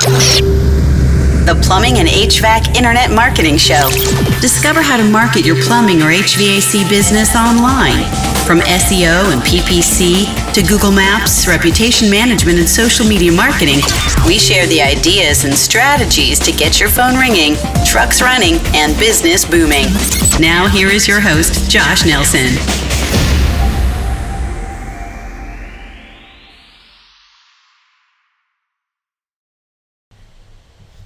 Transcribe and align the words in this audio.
The 0.00 1.60
Plumbing 1.62 1.98
and 1.98 2.08
HVAC 2.08 2.74
Internet 2.74 3.10
Marketing 3.10 3.58
Show. 3.58 3.90
Discover 4.40 4.80
how 4.80 4.96
to 4.96 5.04
market 5.04 5.44
your 5.44 5.56
plumbing 5.56 6.00
or 6.00 6.06
HVAC 6.06 6.88
business 6.88 7.36
online. 7.36 8.04
From 8.46 8.60
SEO 8.60 9.30
and 9.30 9.42
PPC 9.42 10.24
to 10.54 10.62
Google 10.62 10.90
Maps, 10.90 11.46
reputation 11.46 12.08
management, 12.08 12.58
and 12.58 12.68
social 12.68 13.04
media 13.04 13.30
marketing, 13.30 13.80
we 14.26 14.38
share 14.38 14.66
the 14.68 14.80
ideas 14.80 15.44
and 15.44 15.52
strategies 15.52 16.38
to 16.38 16.50
get 16.50 16.80
your 16.80 16.88
phone 16.88 17.16
ringing, 17.16 17.56
trucks 17.84 18.22
running, 18.22 18.54
and 18.72 18.98
business 18.98 19.44
booming. 19.44 19.84
Now, 20.40 20.66
here 20.66 20.88
is 20.88 21.06
your 21.06 21.20
host, 21.20 21.70
Josh 21.70 22.06
Nelson. 22.06 22.99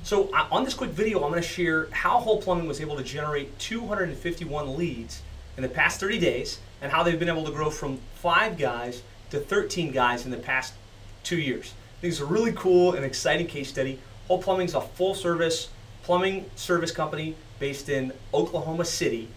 So 0.05 0.31
on 0.53 0.65
this 0.65 0.75
quick 0.75 0.91
video, 0.91 1.25
I'm 1.25 1.31
going 1.31 1.43
to 1.43 1.49
share 1.49 1.89
how 1.91 2.21
Hull 2.21 2.37
Plumbing 2.37 2.69
was 2.69 2.79
able 2.79 2.95
to 2.97 3.03
generate 3.03 3.59
251 3.59 4.77
leads 4.77 5.23
in 5.57 5.63
the 5.63 5.69
past 5.69 5.99
30 5.99 6.19
days 6.19 6.61
and 6.83 6.93
how 6.93 7.03
they've 7.03 7.19
been 7.19 7.31
able 7.31 7.47
to 7.47 7.51
grow 7.51 7.71
from 7.71 7.99
five 8.17 8.59
guys 8.59 9.03
to 9.31 9.41
13 9.41 9.93
guys 9.93 10.27
in 10.27 10.31
the 10.31 10.37
past 10.37 10.75
two 11.23 11.39
years. 11.39 11.73
I 11.97 12.01
think 12.03 12.13
it's 12.13 12.21
a 12.21 12.27
really 12.27 12.53
cool 12.53 12.93
and 12.93 13.03
exciting 13.03 13.47
case 13.47 13.71
study. 13.71 13.99
Hull 14.29 14.43
Plumbing 14.43 14.67
is 14.67 14.75
a 14.75 14.83
full 14.83 15.15
service 15.15 15.71
plumbing 16.03 16.51
service 16.55 16.91
company 16.91 17.35
based 17.59 17.89
in 17.89 18.13
Oklahoma 18.35 18.85
City. 18.85 19.29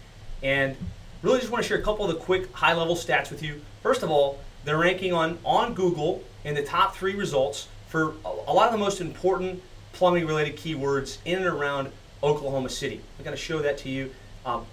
And 0.42 0.76
really 1.22 1.38
just 1.38 1.50
want 1.50 1.64
to 1.64 1.68
share 1.68 1.78
a 1.78 1.82
couple 1.82 2.04
of 2.04 2.14
the 2.14 2.20
quick 2.20 2.52
high 2.52 2.74
level 2.74 2.94
stats 2.94 3.30
with 3.30 3.42
you. 3.42 3.62
First 3.82 4.02
of 4.02 4.10
all, 4.10 4.38
they're 4.66 4.76
ranking 4.76 5.14
on, 5.14 5.38
on 5.46 5.72
Google 5.72 6.22
in 6.44 6.54
the 6.54 6.62
top 6.62 6.94
three 6.94 7.14
results 7.14 7.68
for 7.86 8.12
a 8.22 8.52
lot 8.52 8.66
of 8.66 8.72
the 8.72 8.78
most 8.78 9.00
important 9.00 9.62
plumbing 9.92 10.26
related 10.26 10.56
keywords 10.56 11.18
in 11.24 11.38
and 11.38 11.46
around 11.46 11.90
Oklahoma 12.22 12.68
City. 12.68 13.00
I'm 13.18 13.24
going 13.24 13.36
to 13.36 13.42
show 13.42 13.60
that 13.60 13.78
to 13.78 13.88
you. 13.88 14.10
Um, 14.44 14.66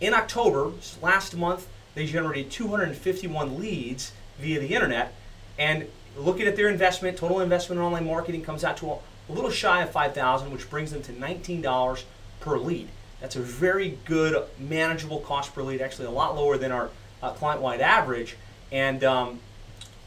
in 0.00 0.14
October, 0.14 0.72
last 1.00 1.36
month, 1.36 1.66
they 1.94 2.06
generated 2.06 2.50
251 2.50 3.58
leads 3.58 4.12
via 4.38 4.60
the 4.60 4.74
internet. 4.74 5.14
And 5.58 5.86
looking 6.16 6.46
at 6.46 6.56
their 6.56 6.68
investment, 6.68 7.16
total 7.16 7.40
investment 7.40 7.80
in 7.80 7.86
online 7.86 8.06
marketing 8.06 8.42
comes 8.42 8.64
out 8.64 8.76
to 8.78 8.90
a, 8.90 8.98
a 9.28 9.32
little 9.32 9.50
shy 9.50 9.82
of 9.82 9.90
5000 9.90 10.52
which 10.52 10.68
brings 10.68 10.90
them 10.90 11.02
to 11.02 11.12
$19 11.12 12.04
per 12.40 12.58
lead. 12.58 12.88
That's 13.20 13.36
a 13.36 13.40
very 13.40 13.98
good, 14.04 14.44
manageable 14.58 15.20
cost 15.20 15.54
per 15.54 15.62
lead, 15.62 15.80
actually 15.80 16.06
a 16.06 16.10
lot 16.10 16.36
lower 16.36 16.58
than 16.58 16.72
our 16.72 16.90
uh, 17.22 17.30
client 17.30 17.62
wide 17.62 17.80
average. 17.80 18.36
And 18.70 19.02
um, 19.04 19.40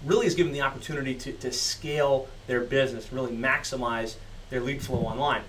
really 0.06 0.26
has 0.26 0.36
given 0.36 0.54
the 0.54 0.61
opportunity 0.61 1.16
to, 1.16 1.32
to 1.32 1.52
scale 1.52 2.28
their 2.45 2.61
business, 2.61 3.11
really 3.11 3.36
maximize 3.36 4.16
their 4.50 4.62
lead 4.62 4.81
flow 4.81 5.00
online. 5.00 5.44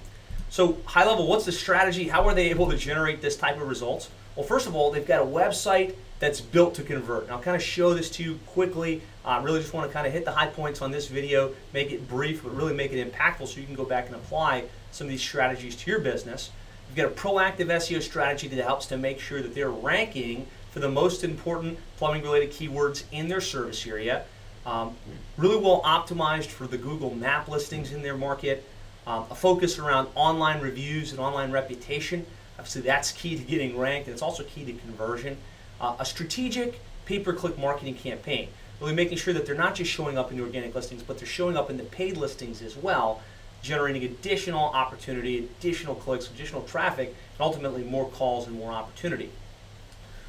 So, 0.50 0.78
high 0.86 1.06
level, 1.06 1.26
what's 1.26 1.44
the 1.44 1.52
strategy? 1.52 2.08
How 2.08 2.26
are 2.26 2.34
they 2.34 2.50
able 2.50 2.70
to 2.70 2.76
generate 2.76 3.20
this 3.20 3.36
type 3.36 3.60
of 3.60 3.68
results? 3.68 4.08
Well, 4.34 4.46
first 4.46 4.66
of 4.66 4.74
all, 4.74 4.90
they've 4.90 5.06
got 5.06 5.20
a 5.20 5.26
website 5.26 5.94
that's 6.20 6.40
built 6.40 6.74
to 6.74 6.82
convert. 6.82 7.24
And 7.24 7.32
I'll 7.32 7.40
kind 7.40 7.56
of 7.56 7.62
show 7.62 7.94
this 7.94 8.10
to 8.12 8.22
you 8.22 8.40
quickly. 8.46 9.02
I 9.24 9.42
really 9.42 9.60
just 9.60 9.72
want 9.72 9.88
to 9.88 9.92
kind 9.92 10.06
of 10.06 10.12
hit 10.12 10.24
the 10.24 10.32
high 10.32 10.46
points 10.46 10.82
on 10.82 10.90
this 10.90 11.08
video, 11.08 11.54
make 11.72 11.92
it 11.92 12.08
brief, 12.08 12.42
but 12.42 12.54
really 12.56 12.74
make 12.74 12.92
it 12.92 13.12
impactful 13.12 13.48
so 13.48 13.60
you 13.60 13.66
can 13.66 13.74
go 13.74 13.84
back 13.84 14.06
and 14.06 14.16
apply 14.16 14.64
some 14.90 15.06
of 15.06 15.10
these 15.10 15.22
strategies 15.22 15.76
to 15.76 15.90
your 15.90 16.00
business. 16.00 16.50
You've 16.88 16.96
got 16.96 17.06
a 17.06 17.14
proactive 17.14 17.66
SEO 17.66 18.02
strategy 18.02 18.48
that 18.48 18.64
helps 18.64 18.86
to 18.86 18.96
make 18.96 19.20
sure 19.20 19.42
that 19.42 19.54
they're 19.54 19.70
ranking 19.70 20.46
for 20.70 20.80
the 20.80 20.88
most 20.88 21.22
important 21.22 21.78
plumbing 21.96 22.22
related 22.22 22.50
keywords 22.50 23.04
in 23.12 23.28
their 23.28 23.40
service 23.40 23.86
area. 23.86 24.24
Um, 24.66 24.96
really 25.36 25.56
well 25.56 25.82
optimized 25.82 26.46
for 26.46 26.66
the 26.66 26.78
Google 26.78 27.14
map 27.14 27.48
listings 27.48 27.92
in 27.92 28.02
their 28.02 28.16
market 28.16 28.64
um, 29.08 29.24
a 29.30 29.34
focus 29.34 29.78
around 29.78 30.06
online 30.14 30.60
reviews 30.60 31.12
and 31.12 31.18
online 31.18 31.50
reputation. 31.50 32.26
Obviously, 32.58 32.82
that's 32.82 33.10
key 33.10 33.36
to 33.36 33.42
getting 33.42 33.78
ranked, 33.78 34.06
and 34.06 34.12
it's 34.12 34.22
also 34.22 34.44
key 34.44 34.66
to 34.66 34.72
conversion. 34.74 35.38
Uh, 35.80 35.96
a 35.98 36.04
strategic 36.04 36.78
pay-per-click 37.06 37.58
marketing 37.58 37.94
campaign, 37.94 38.50
really 38.80 38.92
making 38.92 39.16
sure 39.16 39.32
that 39.32 39.46
they're 39.46 39.54
not 39.54 39.74
just 39.74 39.90
showing 39.90 40.18
up 40.18 40.30
in 40.30 40.36
the 40.36 40.42
organic 40.42 40.74
listings, 40.74 41.02
but 41.02 41.16
they're 41.16 41.26
showing 41.26 41.56
up 41.56 41.70
in 41.70 41.78
the 41.78 41.84
paid 41.84 42.18
listings 42.18 42.60
as 42.60 42.76
well, 42.76 43.22
generating 43.62 44.04
additional 44.04 44.64
opportunity, 44.64 45.38
additional 45.38 45.94
clicks, 45.94 46.28
additional 46.28 46.62
traffic, 46.62 47.08
and 47.08 47.40
ultimately 47.40 47.82
more 47.84 48.10
calls 48.10 48.46
and 48.46 48.56
more 48.56 48.72
opportunity. 48.72 49.30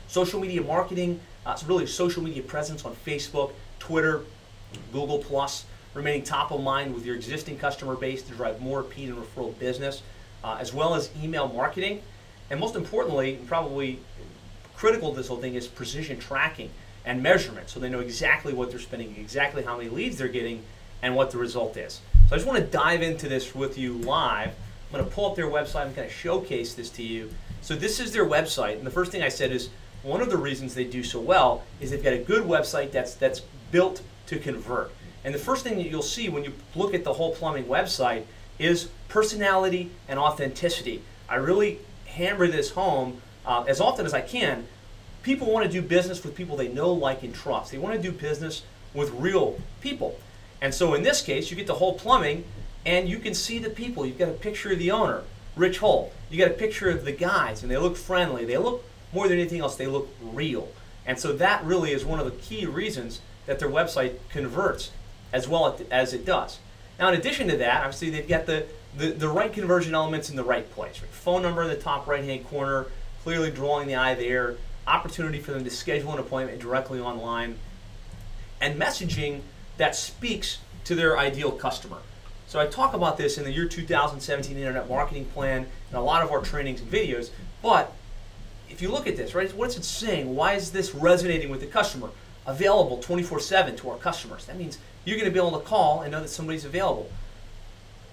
Social 0.07 0.39
media 0.39 0.62
marketing, 0.62 1.19
uh, 1.45 1.51
it's 1.51 1.66
really 1.66 1.85
social 1.85 2.23
media 2.23 2.41
presence 2.41 2.85
on 2.85 2.95
Facebook, 2.95 3.51
Twitter, 3.78 4.22
Google 4.94 5.19
Plus 5.19 5.66
remaining 5.94 6.23
top 6.23 6.51
of 6.51 6.61
mind 6.61 6.94
with 6.94 7.05
your 7.05 7.16
existing 7.16 7.57
customer 7.57 7.95
base 7.95 8.22
to 8.23 8.33
drive 8.33 8.61
more 8.61 8.79
repeat 8.79 9.09
and 9.09 9.17
referral 9.17 9.57
business, 9.59 10.01
uh, 10.44 10.57
as 10.59 10.73
well 10.73 10.95
as 10.95 11.09
email 11.22 11.47
marketing. 11.47 12.01
And 12.50 12.59
most 12.59 12.75
importantly, 12.75 13.35
and 13.35 13.47
probably 13.47 14.00
critical 14.75 15.11
to 15.11 15.17
this 15.17 15.27
whole 15.27 15.38
thing, 15.38 15.55
is 15.55 15.67
precision 15.67 16.19
tracking 16.19 16.69
and 17.05 17.22
measurement 17.23 17.69
so 17.69 17.79
they 17.79 17.89
know 17.89 18.00
exactly 18.00 18.53
what 18.53 18.69
they're 18.69 18.79
spending, 18.79 19.16
exactly 19.17 19.63
how 19.63 19.77
many 19.77 19.89
leads 19.89 20.17
they're 20.17 20.27
getting, 20.27 20.63
and 21.01 21.16
what 21.16 21.31
the 21.31 21.38
result 21.38 21.77
is. 21.77 22.01
So 22.27 22.35
I 22.35 22.38
just 22.38 22.47
want 22.47 22.59
to 22.59 22.66
dive 22.66 23.01
into 23.01 23.27
this 23.27 23.56
with 23.56 23.77
you 23.77 23.94
live. 23.94 24.50
I'm 24.50 25.00
going 25.00 25.06
to 25.06 25.11
pull 25.11 25.29
up 25.29 25.35
their 25.35 25.47
website. 25.47 25.85
I'm 25.85 25.94
going 25.94 26.07
to 26.07 26.13
showcase 26.13 26.73
this 26.73 26.89
to 26.91 27.03
you. 27.03 27.29
So 27.61 27.75
this 27.75 28.00
is 28.00 28.11
their 28.11 28.25
website, 28.25 28.77
and 28.77 28.85
the 28.85 28.91
first 28.91 29.11
thing 29.11 29.21
I 29.21 29.29
said 29.29 29.51
is 29.51 29.69
one 30.01 30.21
of 30.21 30.29
the 30.29 30.38
reasons 30.38 30.75
they 30.75 30.85
do 30.85 31.03
so 31.03 31.19
well 31.19 31.63
is 31.81 31.91
they've 31.91 32.03
got 32.03 32.13
a 32.13 32.19
good 32.19 32.44
website 32.44 32.91
that's 32.91 33.16
that's 33.16 33.41
built 33.71 34.01
to 34.27 34.39
convert. 34.39 34.91
And 35.24 35.34
the 35.34 35.40
first 35.40 35.63
thing 35.63 35.78
that 35.78 35.88
you'll 35.90 36.02
see 36.02 36.30
when 36.30 36.44
you 36.44 36.53
look 36.75 36.94
at 36.94 37.03
the 37.03 37.13
Hull 37.13 37.34
Plumbing 37.34 37.66
website 37.66 38.24
is 38.57 38.90
personality 39.07 39.91
and 40.07 40.19
authenticity. 40.19 41.02
I 41.28 41.35
really 41.35 41.80
hammer 42.06 42.47
this 42.47 42.72
home 42.72 43.22
uh, 43.46 43.66
as 43.68 43.81
often 43.81 44.06
as 44.06 44.13
I 44.13 44.22
can. 44.22 44.68
People 45.24 45.52
want 45.52 45.66
to 45.66 45.72
do 45.72 45.81
business 45.81 46.24
with 46.24 46.35
people 46.35 46.56
they 46.56 46.69
know, 46.69 46.91
like, 46.94 47.24
and 47.24 47.34
trust. 47.34 47.72
They 47.72 47.78
want 47.78 47.96
to 47.96 48.02
do 48.02 48.12
business 48.12 48.63
with 48.94 49.12
real 49.12 49.59
people. 49.81 50.19
And 50.62 50.74
so 50.74 50.94
in 50.94 51.03
this 51.03 51.22
case, 51.22 51.50
you 51.50 51.57
get 51.57 51.68
the 51.68 51.75
Hull 51.75 51.94
Plumbing 51.94 52.46
and 52.86 53.09
you 53.09 53.19
can 53.19 53.34
see 53.34 53.59
the 53.59 53.69
people. 53.69 54.06
You've 54.06 54.18
got 54.18 54.30
a 54.30 54.34
picture 54.34 54.72
of 54.72 54.80
the 54.80 54.91
owner, 54.91 55.24
Rich 55.56 55.80
Hull. 55.80 56.12
You 56.30 56.38
got 56.38 56.51
a 56.51 56.56
picture 56.56 56.90
of 56.90 57.06
the 57.06 57.12
guys, 57.12 57.62
and 57.62 57.72
they 57.72 57.78
look 57.78 57.97
friendly. 57.97 58.46
They 58.46 58.57
look 58.57 58.84
more 59.12 59.28
than 59.28 59.40
anything 59.40 59.59
else, 59.59 59.75
they 59.75 59.88
look 59.88 60.09
real. 60.22 60.69
And 61.06 61.19
so 61.19 61.34
that 61.34 61.63
really 61.63 61.91
is 61.91 62.06
one 62.06 62.19
of 62.19 62.25
the 62.25 62.31
key 62.31 62.66
reasons 62.66 63.22
that 63.47 63.59
their 63.59 63.69
website 63.69 64.18
converts 64.30 64.91
as 65.31 65.47
well 65.47 65.79
as 65.91 66.13
it 66.13 66.25
does. 66.25 66.59
Now, 66.97 67.09
in 67.09 67.19
addition 67.19 67.47
to 67.47 67.57
that, 67.57 67.84
obviously 67.84 68.09
they've 68.09 68.28
got 68.28 68.45
the, 68.45 68.66
the, 68.97 69.12
the 69.12 69.29
right 69.29 69.51
conversion 69.51 69.95
elements 69.95 70.29
in 70.29 70.35
the 70.35 70.44
right 70.44 70.69
place. 70.72 71.01
Right? 71.01 71.12
Phone 71.12 71.41
number 71.41 71.63
in 71.63 71.69
the 71.69 71.75
top 71.75 72.07
right 72.07 72.23
hand 72.23 72.45
corner, 72.47 72.88
clearly 73.23 73.51
drawing 73.51 73.88
the 73.88 73.95
eye 73.95 74.16
there. 74.16 74.57
Opportunity 74.88 75.39
for 75.39 75.51
them 75.51 75.63
to 75.63 75.69
schedule 75.69 76.12
an 76.13 76.19
appointment 76.19 76.59
directly 76.59 77.00
online. 77.00 77.57
And 78.59 78.79
messaging 78.79 79.41
that 79.78 79.95
speaks 79.95 80.59
to 80.85 80.95
their 80.95 81.18
ideal 81.18 81.51
customer. 81.51 82.00
So 82.47 82.59
I 82.59 82.66
talk 82.66 82.94
about 82.94 83.18
this 83.18 83.38
in 83.38 83.44
the 83.44 83.51
year 83.51 83.68
2017 83.68 84.57
Internet 84.57 84.89
Marketing 84.89 85.25
Plan 85.25 85.68
and 85.89 85.97
a 85.97 86.01
lot 86.01 86.23
of 86.23 86.31
our 86.31 86.41
trainings 86.41 86.81
and 86.81 86.91
videos. 86.91 87.29
But 87.62 87.94
if 88.69 88.81
you 88.81 88.89
look 88.89 89.07
at 89.07 89.16
this, 89.16 89.35
right, 89.35 89.53
what's 89.53 89.78
it 89.78 89.85
saying? 89.85 90.35
Why 90.35 90.53
is 90.53 90.72
this 90.72 90.95
resonating 90.95 91.50
with 91.50 91.62
the 91.62 91.68
customer? 91.68 92.09
Available 92.45 92.97
24/7 92.97 93.75
to 93.77 93.89
our 93.89 93.97
customers. 93.97 94.45
That 94.45 94.57
means 94.57 94.77
you're 95.05 95.17
going 95.17 95.29
to 95.29 95.33
be 95.33 95.39
able 95.39 95.59
to 95.59 95.66
call 95.66 96.01
and 96.01 96.11
know 96.11 96.22
that 96.22 96.29
somebody's 96.29 96.66
available. 96.66 97.09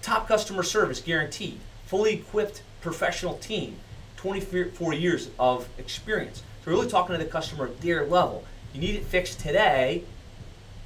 Top 0.01 0.27
customer 0.27 0.63
service 0.63 1.01
guaranteed. 1.01 1.59
Fully 1.85 2.13
equipped 2.13 2.61
professional 2.81 3.37
team. 3.37 3.77
24 4.17 4.93
years 4.93 5.29
of 5.39 5.69
experience. 5.77 6.43
So 6.63 6.71
really 6.71 6.87
talking 6.87 7.17
to 7.17 7.23
the 7.23 7.29
customer 7.29 7.65
at 7.65 7.81
their 7.81 8.05
level. 8.05 8.43
You 8.73 8.81
need 8.81 8.95
it 8.95 9.05
fixed 9.05 9.39
today, 9.39 10.03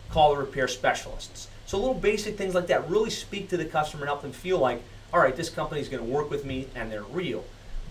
call 0.10 0.36
the 0.36 0.42
repair 0.42 0.68
specialists. 0.68 1.48
So 1.66 1.78
little 1.78 1.94
basic 1.94 2.38
things 2.38 2.54
like 2.54 2.68
that 2.68 2.90
really 2.90 3.10
speak 3.10 3.50
to 3.50 3.58
the 3.58 3.66
customer 3.66 4.04
and 4.04 4.10
help 4.10 4.22
them 4.22 4.34
feel 4.34 4.60
like, 4.60 4.84
all 5.14 5.20
right, 5.20 5.36
this 5.36 5.50
company 5.50 5.82
is 5.82 5.90
going 5.90 6.04
to 6.04 6.10
work 6.10 6.30
with 6.30 6.46
me 6.46 6.68
and 6.76 6.92
they're 6.92 7.04
real. 7.04 7.44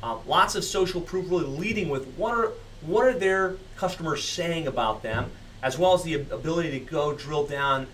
Um, 0.03 0.21
lots 0.27 0.55
of 0.55 0.65
social 0.65 1.01
proof 1.01 1.31
really 1.31 1.45
leading 1.45 1.89
with 1.89 2.07
what 2.15 2.35
are, 2.35 2.53
what 2.83 3.07
are 3.07 3.19
their 3.19 3.57
customers 3.77 4.27
saying 4.27 4.67
about 4.67 5.03
them, 5.03 5.31
as 5.63 5.79
well 5.79 5.95
as 5.95 6.03
the 6.03 6.15
ability 6.15 6.71
to 6.71 6.81
go 6.81 7.15
drill 7.15 7.47
down 7.47 7.87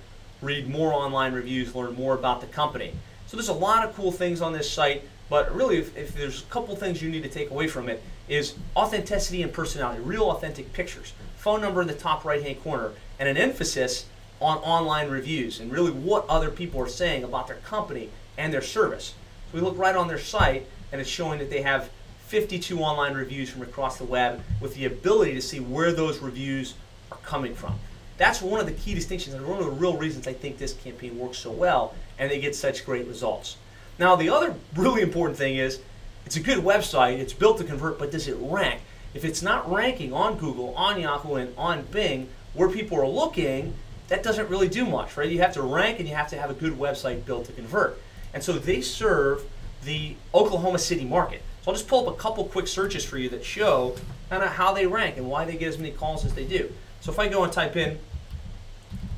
read 0.42 0.68
more 0.68 0.92
online 0.92 1.32
reviews, 1.32 1.74
learn 1.74 1.94
more 1.94 2.14
about 2.14 2.40
the 2.40 2.46
company. 2.46 2.92
So 3.26 3.36
there's 3.36 3.48
a 3.48 3.54
lot 3.54 3.84
of 3.84 3.94
cool 3.94 4.12
things 4.12 4.40
on 4.40 4.52
this 4.52 4.70
site, 4.70 5.02
but 5.28 5.54
really, 5.54 5.78
if, 5.78 5.96
if 5.96 6.14
there's 6.14 6.42
a 6.42 6.46
couple 6.46 6.76
things 6.76 7.02
you 7.02 7.10
need 7.10 7.22
to 7.22 7.28
take 7.28 7.50
away 7.50 7.66
from 7.66 7.88
it, 7.88 8.02
is 8.28 8.54
authenticity 8.76 9.42
and 9.42 9.52
personality, 9.52 10.00
real 10.00 10.30
authentic 10.30 10.72
pictures, 10.72 11.12
phone 11.36 11.60
number 11.60 11.80
in 11.80 11.88
the 11.88 11.94
top 11.94 12.24
right 12.24 12.42
hand 12.42 12.62
corner, 12.62 12.92
and 13.18 13.28
an 13.28 13.36
emphasis 13.36 14.06
on 14.40 14.58
online 14.58 15.08
reviews 15.08 15.60
and 15.60 15.72
really 15.72 15.90
what 15.90 16.26
other 16.28 16.50
people 16.50 16.80
are 16.80 16.88
saying 16.88 17.24
about 17.24 17.46
their 17.46 17.56
company 17.56 18.10
and 18.36 18.52
their 18.52 18.62
service. 18.62 19.14
So 19.50 19.58
we 19.58 19.60
look 19.60 19.78
right 19.78 19.96
on 19.96 20.08
their 20.08 20.18
site, 20.18 20.66
and 20.92 21.00
it's 21.00 21.08
showing 21.08 21.38
that 21.38 21.50
they 21.50 21.62
have 21.62 21.90
52 22.26 22.80
online 22.80 23.14
reviews 23.14 23.48
from 23.48 23.62
across 23.62 23.98
the 23.98 24.04
web 24.04 24.42
with 24.60 24.74
the 24.74 24.84
ability 24.84 25.34
to 25.34 25.40
see 25.40 25.60
where 25.60 25.92
those 25.92 26.18
reviews 26.18 26.74
are 27.12 27.18
coming 27.18 27.54
from. 27.54 27.78
That's 28.18 28.42
one 28.42 28.58
of 28.58 28.66
the 28.66 28.72
key 28.72 28.94
distinctions 28.94 29.36
and 29.36 29.46
one 29.46 29.60
of 29.60 29.64
the 29.64 29.70
real 29.70 29.96
reasons 29.96 30.26
I 30.26 30.32
think 30.32 30.58
this 30.58 30.72
campaign 30.72 31.16
works 31.18 31.38
so 31.38 31.52
well 31.52 31.94
and 32.18 32.28
they 32.28 32.40
get 32.40 32.56
such 32.56 32.84
great 32.84 33.06
results. 33.06 33.56
Now, 33.96 34.16
the 34.16 34.28
other 34.28 34.56
really 34.74 35.02
important 35.02 35.38
thing 35.38 35.56
is 35.56 35.78
it's 36.24 36.34
a 36.34 36.40
good 36.40 36.58
website, 36.58 37.18
it's 37.18 37.32
built 37.32 37.58
to 37.58 37.64
convert, 37.64 37.96
but 37.96 38.10
does 38.10 38.26
it 38.26 38.36
rank? 38.40 38.80
If 39.14 39.24
it's 39.24 39.40
not 39.40 39.70
ranking 39.70 40.12
on 40.12 40.36
Google, 40.36 40.74
on 40.74 41.00
Yahoo, 41.00 41.36
and 41.36 41.56
on 41.56 41.84
Bing, 41.92 42.28
where 42.54 42.68
people 42.68 42.98
are 43.00 43.06
looking, 43.06 43.74
that 44.08 44.24
doesn't 44.24 44.50
really 44.50 44.68
do 44.68 44.84
much, 44.84 45.16
right? 45.16 45.30
You 45.30 45.40
have 45.42 45.54
to 45.54 45.62
rank 45.62 46.00
and 46.00 46.08
you 46.08 46.16
have 46.16 46.28
to 46.30 46.38
have 46.38 46.50
a 46.50 46.54
good 46.54 46.72
website 46.72 47.24
built 47.24 47.46
to 47.46 47.52
convert. 47.52 48.00
And 48.34 48.42
so 48.42 48.52
they 48.54 48.80
serve 48.80 49.44
the 49.84 50.16
Oklahoma 50.34 50.80
City 50.80 51.04
market. 51.04 51.42
So 51.66 51.72
I'll 51.72 51.76
just 51.76 51.88
pull 51.88 52.08
up 52.08 52.14
a 52.14 52.16
couple 52.16 52.44
quick 52.44 52.68
searches 52.68 53.04
for 53.04 53.18
you 53.18 53.28
that 53.30 53.44
show 53.44 53.96
kind 54.30 54.44
of 54.44 54.50
how 54.50 54.72
they 54.72 54.86
rank 54.86 55.16
and 55.16 55.28
why 55.28 55.44
they 55.44 55.56
get 55.56 55.66
as 55.66 55.78
many 55.78 55.90
calls 55.90 56.24
as 56.24 56.32
they 56.32 56.44
do. 56.44 56.72
So 57.00 57.10
if 57.10 57.18
I 57.18 57.26
go 57.26 57.42
and 57.42 57.52
type 57.52 57.74
in 57.74 57.98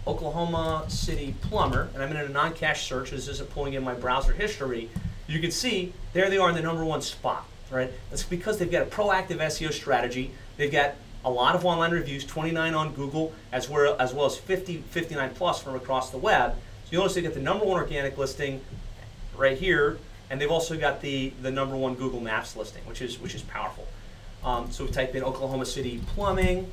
Oklahoma 0.06 0.87
City 0.89 1.35
plumber, 1.43 1.91
and 1.93 2.03
I'm 2.03 2.11
in 2.11 2.17
a 2.17 2.27
non-cache 2.31 2.89
search, 2.89 3.11
this 3.11 3.29
isn't 3.29 3.50
pulling 3.50 3.75
in 3.75 3.85
my 3.85 3.93
browser 3.93 4.33
history, 4.33 4.89
you 5.27 5.41
can 5.41 5.50
see 5.50 5.93
there 6.15 6.31
they 6.31 6.39
are 6.39 6.49
in 6.49 6.56
the 6.56 6.62
number 6.62 6.87
one 6.87 7.03
spot, 7.03 7.45
right? 7.71 7.93
That's 8.09 8.23
because 8.23 8.56
they've 8.56 8.71
got 8.71 8.81
a 8.81 8.87
proactive 8.87 9.37
SEO 9.37 9.71
strategy. 9.71 10.31
They've 10.56 10.73
got 10.73 10.95
a 11.27 11.31
lot 11.31 11.55
of 11.55 11.67
online 11.67 11.91
reviews, 11.91 12.25
29 12.25 12.73
on 12.73 12.95
Google, 12.95 13.35
as 13.53 13.69
well 13.69 13.95
as, 14.00 14.15
well 14.15 14.25
as 14.25 14.39
50, 14.39 14.79
59 14.89 15.33
plus 15.35 15.62
from 15.62 15.75
across 15.75 16.09
the 16.09 16.17
web. 16.17 16.55
So 16.87 16.93
you 16.93 16.99
notice 16.99 17.15
they 17.15 17.21
get 17.21 17.35
the 17.35 17.41
number 17.41 17.67
one 17.67 17.77
organic 17.77 18.17
listing 18.17 18.62
right 19.37 19.59
here, 19.59 19.99
and 20.30 20.40
they've 20.40 20.50
also 20.50 20.76
got 20.76 21.00
the, 21.00 21.32
the 21.42 21.50
number 21.50 21.76
one 21.76 21.94
Google 21.94 22.20
Maps 22.20 22.56
listing, 22.56 22.84
which 22.86 23.02
is 23.02 23.19
which 23.19 23.34
is 23.34 23.42
powerful. 23.42 23.86
Um, 24.44 24.70
so 24.70 24.84
we 24.84 24.90
type 24.90 25.14
in 25.14 25.22
Oklahoma 25.22 25.66
City 25.66 26.00
plumbing, 26.14 26.72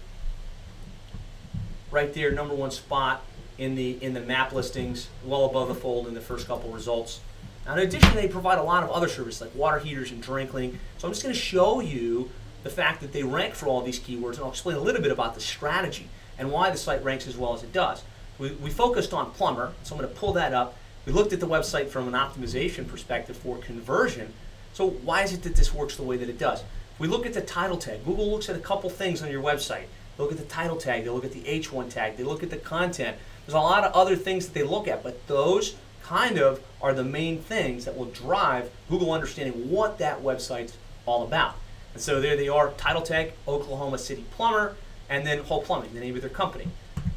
right 1.91 2.13
there, 2.13 2.31
number 2.31 2.53
one 2.53 2.71
spot 2.71 3.23
in 3.57 3.75
the 3.75 3.91
in 4.03 4.13
the 4.13 4.21
map 4.21 4.51
listings, 4.51 5.09
well 5.23 5.45
above 5.45 5.67
the 5.67 5.75
fold 5.75 6.07
in 6.07 6.13
the 6.13 6.21
first 6.21 6.47
couple 6.47 6.69
results. 6.71 7.21
Now, 7.65 7.73
in 7.73 7.79
addition, 7.79 8.13
they 8.13 8.27
provide 8.27 8.59
a 8.59 8.63
lot 8.63 8.83
of 8.83 8.91
other 8.91 9.07
services 9.07 9.41
like 9.41 9.55
water 9.55 9.79
heaters 9.79 10.11
and 10.11 10.21
drain 10.21 10.47
cleaning. 10.47 10.79
So 10.97 11.07
I'm 11.07 11.13
just 11.13 11.23
going 11.23 11.33
to 11.33 11.39
show 11.39 11.79
you 11.79 12.29
the 12.63 12.69
fact 12.69 13.01
that 13.01 13.11
they 13.11 13.23
rank 13.23 13.55
for 13.55 13.67
all 13.67 13.81
these 13.81 13.99
keywords, 13.99 14.33
and 14.33 14.41
I'll 14.41 14.49
explain 14.49 14.75
a 14.75 14.79
little 14.79 15.01
bit 15.01 15.11
about 15.11 15.33
the 15.33 15.41
strategy 15.41 16.07
and 16.37 16.51
why 16.51 16.69
the 16.69 16.77
site 16.77 17.03
ranks 17.03 17.27
as 17.27 17.37
well 17.37 17.53
as 17.53 17.63
it 17.63 17.73
does. 17.73 18.03
We, 18.37 18.51
we 18.53 18.69
focused 18.69 19.13
on 19.13 19.31
plumber, 19.31 19.73
so 19.83 19.95
I'm 19.95 20.01
going 20.01 20.13
to 20.13 20.19
pull 20.19 20.33
that 20.33 20.53
up. 20.53 20.77
We 21.05 21.13
looked 21.13 21.33
at 21.33 21.39
the 21.39 21.47
website 21.47 21.89
from 21.89 22.07
an 22.07 22.13
optimization 22.13 22.87
perspective 22.87 23.37
for 23.37 23.57
conversion. 23.57 24.33
So 24.73 24.89
why 24.89 25.23
is 25.23 25.33
it 25.33 25.43
that 25.43 25.55
this 25.55 25.73
works 25.73 25.95
the 25.95 26.03
way 26.03 26.17
that 26.17 26.29
it 26.29 26.39
does? 26.39 26.63
we 26.97 27.07
look 27.07 27.25
at 27.25 27.33
the 27.33 27.41
title 27.41 27.77
tag. 27.77 28.05
Google 28.05 28.31
looks 28.31 28.49
at 28.49 28.55
a 28.55 28.59
couple 28.59 28.89
things 28.89 29.21
on 29.21 29.29
your 29.29 29.43
website. 29.43 29.85
They 30.17 30.23
look 30.23 30.31
at 30.31 30.37
the 30.37 30.45
title 30.45 30.77
tag, 30.77 31.03
they 31.03 31.09
look 31.09 31.25
at 31.25 31.33
the 31.33 31.41
H1 31.41 31.89
tag, 31.89 32.15
they 32.15 32.23
look 32.23 32.41
at 32.41 32.49
the 32.49 32.57
content. 32.57 33.17
There's 33.45 33.53
a 33.53 33.59
lot 33.59 33.83
of 33.83 33.91
other 33.93 34.15
things 34.15 34.45
that 34.45 34.53
they 34.53 34.63
look 34.63 34.87
at, 34.87 35.03
but 35.03 35.27
those 35.27 35.75
kind 36.03 36.37
of 36.37 36.61
are 36.81 36.93
the 36.93 37.03
main 37.03 37.39
things 37.39 37.83
that 37.85 37.97
will 37.97 38.05
drive 38.05 38.71
Google 38.89 39.11
understanding 39.11 39.69
what 39.69 39.97
that 39.97 40.23
website's 40.23 40.77
all 41.05 41.23
about. 41.23 41.55
And 41.93 42.01
so 42.01 42.21
there 42.21 42.37
they 42.37 42.47
are, 42.47 42.71
title 42.71 43.01
tag, 43.01 43.33
Oklahoma 43.47 43.97
City 43.97 44.23
Plumber, 44.31 44.75
and 45.09 45.25
then 45.27 45.43
Hull 45.43 45.61
Plumbing, 45.61 45.93
the 45.93 45.99
name 45.99 46.15
of 46.15 46.21
their 46.21 46.29
company. 46.29 46.67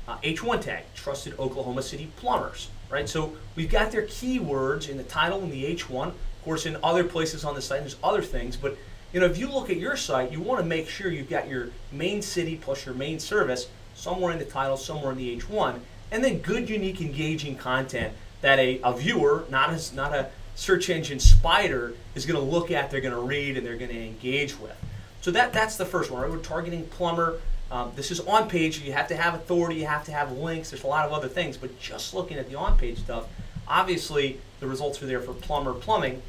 Uh, 0.08 0.18
H1 0.18 0.60
tag, 0.60 0.84
Trusted 0.94 1.38
Oklahoma 1.38 1.82
City 1.82 2.10
Plumbers, 2.16 2.68
right? 2.90 3.08
So 3.08 3.36
we've 3.56 3.70
got 3.70 3.92
their 3.92 4.02
keywords 4.02 4.88
in 4.88 4.96
the 4.96 5.04
title 5.04 5.42
and 5.42 5.52
the 5.52 5.64
H1. 5.64 6.08
Of 6.08 6.44
course, 6.44 6.66
in 6.66 6.76
other 6.82 7.04
places 7.04 7.44
on 7.44 7.54
the 7.54 7.62
site, 7.62 7.80
there's 7.80 7.96
other 8.02 8.22
things, 8.22 8.56
but 8.56 8.76
you 9.12 9.20
know, 9.20 9.26
if 9.26 9.38
you 9.38 9.50
look 9.50 9.70
at 9.70 9.78
your 9.78 9.96
site, 9.96 10.30
you 10.30 10.40
want 10.40 10.60
to 10.60 10.66
make 10.66 10.88
sure 10.88 11.10
you've 11.10 11.30
got 11.30 11.48
your 11.48 11.68
main 11.90 12.20
city 12.20 12.56
plus 12.56 12.84
your 12.84 12.94
main 12.94 13.18
service 13.18 13.68
somewhere 13.94 14.32
in 14.32 14.38
the 14.38 14.44
title, 14.44 14.76
somewhere 14.76 15.12
in 15.12 15.18
the 15.18 15.38
H1, 15.38 15.80
and 16.10 16.22
then 16.22 16.38
good, 16.38 16.68
unique, 16.68 17.00
engaging 17.00 17.56
content 17.56 18.12
that 18.42 18.58
a, 18.58 18.80
a 18.82 18.96
viewer, 18.96 19.44
not 19.50 19.70
a, 19.70 19.94
not 19.94 20.14
a 20.14 20.30
search 20.54 20.90
engine 20.90 21.18
spider, 21.18 21.94
is 22.14 22.26
going 22.26 22.38
to 22.38 22.44
look 22.44 22.70
at, 22.70 22.90
they're 22.90 23.00
going 23.00 23.14
to 23.14 23.20
read, 23.20 23.56
and 23.56 23.66
they're 23.66 23.76
going 23.76 23.90
to 23.90 24.06
engage 24.06 24.58
with. 24.58 24.76
So 25.20 25.30
that 25.32 25.52
that's 25.52 25.76
the 25.76 25.84
first 25.84 26.10
one. 26.10 26.22
Right? 26.22 26.30
We're 26.30 26.38
targeting 26.38 26.86
plumber. 26.86 27.40
Um, 27.70 27.92
this 27.96 28.10
is 28.10 28.20
on 28.20 28.48
page. 28.48 28.80
You 28.80 28.92
have 28.92 29.08
to 29.08 29.16
have 29.16 29.34
authority. 29.34 29.76
You 29.76 29.86
have 29.86 30.04
to 30.04 30.12
have 30.12 30.32
links. 30.32 30.70
There's 30.70 30.84
a 30.84 30.86
lot 30.86 31.04
of 31.04 31.12
other 31.12 31.28
things, 31.28 31.56
but 31.56 31.78
just 31.78 32.14
looking 32.14 32.38
at 32.38 32.48
the 32.48 32.56
on 32.56 32.78
page 32.78 32.98
stuff, 32.98 33.26
obviously 33.66 34.40
the 34.60 34.66
results 34.66 35.02
are 35.02 35.06
there 35.06 35.20
for 35.20 35.34
plumber 35.34 35.74
plumbing. 35.74 36.22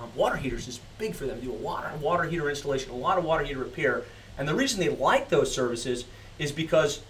Um, 0.00 0.10
water 0.16 0.36
heaters 0.36 0.66
is 0.66 0.80
big 0.98 1.14
for 1.14 1.26
them. 1.26 1.38
They 1.38 1.46
do 1.46 1.52
a 1.52 1.76
of 1.94 2.02
water 2.02 2.24
heater 2.24 2.48
installation, 2.48 2.90
a 2.90 2.96
lot 2.96 3.18
of 3.18 3.24
water 3.24 3.44
heater 3.44 3.60
repair. 3.60 4.04
And 4.36 4.48
the 4.48 4.54
reason 4.54 4.80
they 4.80 4.88
like 4.88 5.28
those 5.28 5.54
services 5.54 6.04
is 6.38 6.50
because, 6.50 7.02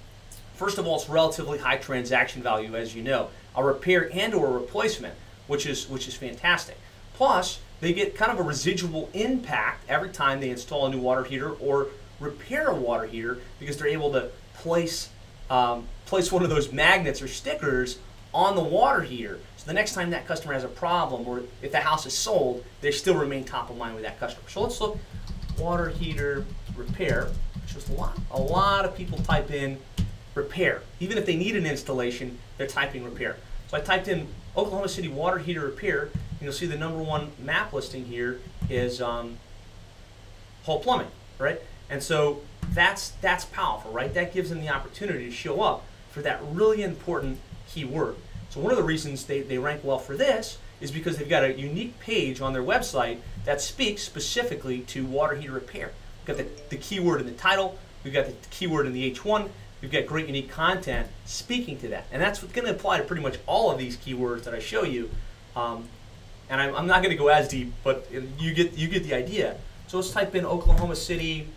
first 0.55 0.77
of 0.77 0.87
all, 0.87 0.97
it's 0.97 1.09
relatively 1.09 1.59
high 1.59 1.79
transaction 1.79 2.43
value, 2.43 2.75
as 2.77 2.95
you 2.95 3.03
know, 3.03 3.31
a 3.57 3.65
repair 3.65 4.11
and 4.13 4.35
or 4.35 4.49
a 4.49 4.53
replacement, 4.53 5.15
which 5.47 5.65
is 5.65 5.89
which 5.89 6.07
is 6.09 6.15
fantastic. 6.15 6.77
Plus, 7.15 7.61
they 7.81 7.93
get 7.93 8.15
kind 8.15 8.33
of 8.33 8.39
a 8.39 8.43
residual 8.43 9.09
impact 9.15 9.89
every 9.89 10.11
time 10.11 10.41
they 10.41 10.51
install 10.51 10.87
a 10.87 10.91
new 10.91 11.01
water 11.01 11.25
heater 11.25 11.53
or 11.53 11.89
repair 12.21 12.69
a 12.69 12.75
water 12.75 13.07
heater 13.07 13.39
because 13.59 13.77
they're 13.77 13.89
able 13.89 14.13
to 14.13 14.31
place 14.55 15.11
um, 15.51 15.87
place 16.07 16.33
one 16.33 16.43
of 16.43 16.49
those 16.51 16.73
magnets 16.73 17.21
or 17.21 17.29
stickers 17.29 17.99
on 18.33 18.57
the 18.57 18.63
water 18.63 19.03
heater 19.03 19.39
so 19.65 19.71
the 19.71 19.75
next 19.75 19.95
time 19.95 20.11
that 20.11 20.27
customer 20.27 20.53
has 20.53 20.63
a 20.63 20.69
problem, 20.69 21.27
or 21.27 21.43
if 21.63 21.73
the 21.73 21.81
house 21.81 22.05
is 22.05 22.13
sold, 22.13 22.63
they 22.83 22.91
still 22.91 23.15
remain 23.15 23.45
top 23.45 23.71
of 23.71 23.79
mind 23.79 23.95
with 23.95 24.05
that 24.05 24.21
customer. 24.21 24.47
So 24.51 24.61
let's 24.61 24.79
look 24.79 24.99
water 25.59 25.89
heater 25.89 26.45
repair. 26.77 27.29
Just 27.67 27.89
a 27.89 27.95
lot, 27.95 28.19
a 28.31 28.39
lot 28.39 28.85
of 28.85 28.95
people 28.95 29.17
type 29.21 29.51
in 29.51 29.79
repair. 30.35 30.83
Even 31.01 31.17
if 31.17 31.25
they 31.25 31.35
need 31.35 31.57
an 31.57 31.65
installation, 31.65 32.39
they're 32.59 32.67
typing 32.67 33.05
repair. 33.05 33.39
So 33.69 33.79
I 33.79 33.81
typed 33.81 34.07
in 34.07 34.29
Oklahoma 34.55 34.91
City 34.91 35.09
water 35.09 35.39
heater 35.39 35.63
repair, 35.63 36.11
and 36.13 36.43
you'll 36.43 36.53
see 36.53 36.67
the 36.67 36.77
number 36.77 37.03
one 37.03 37.33
map 37.39 37.73
listing 37.73 38.05
here 38.05 38.41
is 38.69 39.01
um, 39.01 39.39
Hull 40.67 40.81
Plumbing, 40.81 41.09
right? 41.39 41.59
And 41.91 42.03
so 42.03 42.41
that's 42.73 43.11
that's 43.21 43.45
powerful, 43.45 43.93
right? 43.93 44.13
That 44.15 44.33
gives 44.33 44.51
them 44.51 44.61
the 44.61 44.69
opportunity 44.69 45.27
to 45.27 45.31
show 45.31 45.61
up 45.61 45.85
for 46.11 46.23
that 46.23 46.41
really 46.53 46.83
important 46.83 47.39
keyword. 47.69 48.17
So 48.51 48.61
one 48.61 48.71
of 48.71 48.79
the 48.79 48.85
reasons 48.85 49.25
they, 49.25 49.41
they 49.41 49.59
rank 49.59 49.83
well 49.83 49.99
for 49.99 50.17
this 50.17 50.59
is 50.81 50.91
because 50.91 51.17
they've 51.17 51.29
got 51.29 51.45
a 51.45 51.59
unique 51.59 51.99
page 51.99 52.41
on 52.41 52.53
their 52.53 52.63
website 52.63 53.19
that 53.45 53.61
speaks 53.61 54.03
specifically 54.03 54.81
to 54.81 55.05
water 55.05 55.35
heater 55.35 55.53
repair. 55.53 55.93
We've 56.21 56.37
got 56.37 56.45
the, 56.45 56.51
the 56.71 56.77
keyword 56.77 57.21
in 57.21 57.27
the 57.27 57.33
title, 57.33 57.79
we've 58.03 58.15
got 58.15 58.27
the 58.27 58.35
keyword 58.51 58.87
in 58.87 58.93
the 58.93 59.11
H1, 59.11 59.49
we've 59.81 59.91
got 59.91 60.07
great 60.07 60.27
unique 60.27 60.51
content 60.51 61.09
speaking 61.25 61.79
to 61.81 61.89
that. 61.89 62.07
And 62.13 62.23
that's 62.23 62.43
going 62.43 62.67
to 62.67 62.71
apply 62.71 62.99
to 62.99 63.05
pretty 63.05 63.23
much 63.23 63.39
all 63.47 63.71
of 63.71 63.79
these 63.79 63.97
keywords 63.97 64.45
that 64.45 64.55
I 64.55 64.61
show 64.61 64.85
you. 64.85 65.11
Um, 65.57 65.89
and 66.49 66.61
I'm, 66.61 66.75
I'm 66.75 66.87
not 66.87 67.03
going 67.03 67.11
to 67.11 67.17
go 67.17 67.29
as 67.29 67.49
deep, 67.49 67.73
but 67.83 68.09
you 68.39 68.55
get, 68.55 68.75
you 68.75 68.89
get 68.89 69.05
the 69.05 69.15
idea. 69.15 69.57
So 69.89 69.99
let's 69.99 70.11
type 70.11 70.35
in 70.35 70.45
Oklahoma 70.45 70.97
City 70.97 71.49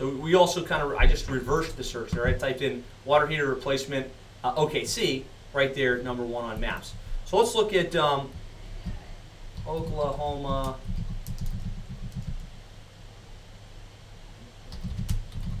So 0.00 0.08
we 0.08 0.34
also 0.34 0.64
kind 0.64 0.82
of, 0.82 0.96
I 0.96 1.04
just 1.04 1.28
reversed 1.28 1.76
the 1.76 1.84
search 1.84 2.12
there. 2.12 2.26
I 2.26 2.32
typed 2.32 2.62
in 2.62 2.82
water 3.04 3.26
heater 3.26 3.46
replacement 3.46 4.06
uh, 4.42 4.54
OKC 4.54 5.24
right 5.52 5.74
there, 5.74 5.98
number 5.98 6.22
one 6.22 6.42
on 6.46 6.58
maps. 6.58 6.94
So 7.26 7.36
let's 7.36 7.54
look 7.54 7.74
at 7.74 7.94
um, 7.96 8.30
Oklahoma 9.68 10.76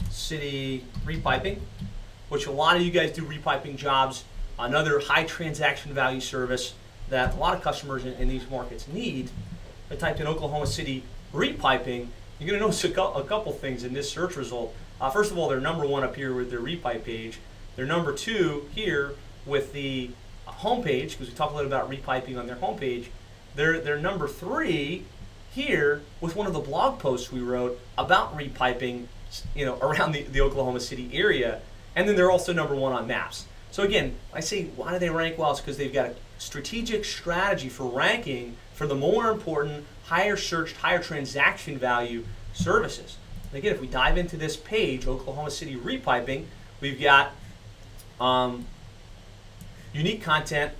City 0.08 0.86
repiping, 1.04 1.58
which 2.30 2.46
a 2.46 2.50
lot 2.50 2.76
of 2.76 2.82
you 2.82 2.90
guys 2.90 3.12
do 3.12 3.22
repiping 3.26 3.76
jobs. 3.76 4.24
Another 4.58 5.00
high 5.00 5.24
transaction 5.24 5.92
value 5.92 6.20
service 6.20 6.72
that 7.10 7.34
a 7.34 7.36
lot 7.36 7.54
of 7.54 7.62
customers 7.62 8.06
in, 8.06 8.14
in 8.14 8.26
these 8.26 8.48
markets 8.48 8.88
need. 8.88 9.30
I 9.90 9.96
typed 9.96 10.18
in 10.18 10.26
Oklahoma 10.26 10.66
City 10.66 11.02
repiping 11.34 12.08
you're 12.40 12.48
going 12.48 12.58
to 12.58 12.66
notice 12.66 12.82
a, 12.84 13.02
a, 13.02 13.24
couple 13.24 13.52
things 13.52 13.84
in 13.84 13.92
this 13.92 14.10
search 14.10 14.36
result. 14.36 14.74
Uh, 15.00 15.10
first 15.10 15.30
of 15.30 15.38
all, 15.38 15.48
they're 15.48 15.60
number 15.60 15.86
one 15.86 16.02
up 16.02 16.16
here 16.16 16.34
with 16.34 16.50
their 16.50 16.60
repipe 16.60 17.04
page. 17.04 17.38
They're 17.76 17.86
number 17.86 18.12
two 18.12 18.66
here 18.74 19.12
with 19.44 19.72
the 19.74 20.10
homepage 20.48 21.10
because 21.10 21.28
we 21.28 21.34
talked 21.34 21.52
a 21.52 21.56
little 21.56 21.70
about 21.70 21.90
repiping 21.90 22.38
on 22.38 22.46
their 22.46 22.56
homepage. 22.56 23.08
They're, 23.54 23.78
they're 23.78 23.98
number 23.98 24.26
three 24.26 25.04
here 25.52 26.00
with 26.20 26.34
one 26.34 26.46
of 26.46 26.52
the 26.52 26.60
blog 26.60 26.98
posts 26.98 27.30
we 27.30 27.40
wrote 27.40 27.78
about 27.98 28.36
repiping 28.36 29.06
you 29.54 29.64
know, 29.64 29.78
around 29.78 30.12
the, 30.12 30.22
the 30.22 30.40
Oklahoma 30.40 30.80
City 30.80 31.10
area. 31.12 31.60
And 31.94 32.08
then 32.08 32.16
they're 32.16 32.30
also 32.30 32.52
number 32.52 32.74
one 32.74 32.92
on 32.92 33.06
maps. 33.06 33.46
So 33.70 33.82
again, 33.82 34.16
I 34.32 34.40
say, 34.40 34.64
why 34.76 34.92
do 34.92 34.98
they 34.98 35.10
rank 35.10 35.38
well? 35.38 35.52
It's 35.52 35.60
because 35.60 35.76
they've 35.76 35.92
got 35.92 36.06
a 36.10 36.14
strategic 36.38 37.04
strategy 37.04 37.68
for 37.68 37.84
ranking 37.84 38.56
for 38.74 38.86
the 38.86 38.94
more 38.94 39.30
important, 39.30 39.84
higher 40.10 40.36
searched, 40.36 40.76
higher 40.78 40.98
transaction 40.98 41.78
value 41.78 42.24
services. 42.52 43.16
And 43.50 43.58
again, 43.58 43.72
if 43.72 43.80
we 43.80 43.86
dive 43.86 44.18
into 44.18 44.36
this 44.36 44.56
page, 44.56 45.06
Oklahoma 45.06 45.52
City 45.52 45.76
repiping, 45.76 46.46
we've 46.80 47.00
got 47.00 47.30
um, 48.20 48.66
unique 49.92 50.20
content 50.20 50.72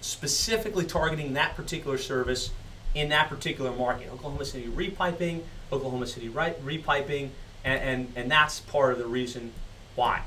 specifically 0.00 0.86
targeting 0.86 1.34
that 1.34 1.54
particular 1.54 1.98
service 1.98 2.50
in 2.94 3.10
that 3.10 3.28
particular 3.28 3.72
market. 3.72 4.10
Oklahoma 4.10 4.46
City 4.46 4.68
repiping, 4.68 5.42
Oklahoma 5.70 6.06
City 6.06 6.30
repiping, 6.30 7.28
and, 7.62 7.80
and, 7.82 8.12
and 8.16 8.30
that's 8.30 8.60
part 8.60 8.92
of 8.94 8.98
the 8.98 9.06
reason 9.06 9.52
why. 9.96 10.22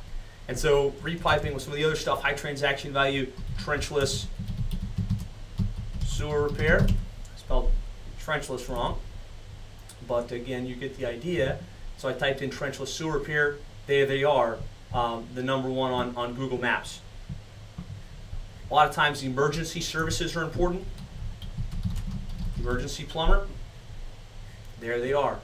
And 0.48 0.58
so 0.58 0.92
repiping 1.02 1.56
with 1.56 1.64
some 1.64 1.74
of 1.74 1.80
the 1.80 1.86
other 1.86 1.96
stuff, 1.96 2.22
high 2.22 2.34
transaction 2.34 2.94
value, 2.94 3.32
trenchless 3.58 4.28
sewer 6.06 6.44
repair. 6.44 6.86
Spelled 7.38 7.72
trenchless 8.28 8.68
wrong. 8.68 9.00
But 10.08 10.32
again, 10.32 10.66
you 10.66 10.76
get 10.76 10.98
the 10.98 11.06
idea. 11.06 11.60
So 11.98 12.10
I 12.10 12.14
typed 12.14 12.42
in 12.42 12.50
trenchless 12.50 12.90
sewer 12.90 13.20
repair. 13.20 13.58
There 13.88 14.06
they 14.06 14.24
are, 14.24 14.58
um, 14.94 15.26
the 15.34 15.42
number 15.42 15.70
one 15.70 15.92
on, 15.92 16.16
on 16.16 16.34
Google 16.34 16.58
Maps. 16.58 17.00
A 18.70 18.74
lot 18.74 18.88
of 18.88 18.94
times 18.94 19.24
emergency 19.24 19.80
services 19.80 20.36
are 20.36 20.44
important. 20.44 20.84
Emergency 22.60 23.06
plumber, 23.06 23.48
there 24.82 25.00
they 25.00 25.14
are, 25.14 25.40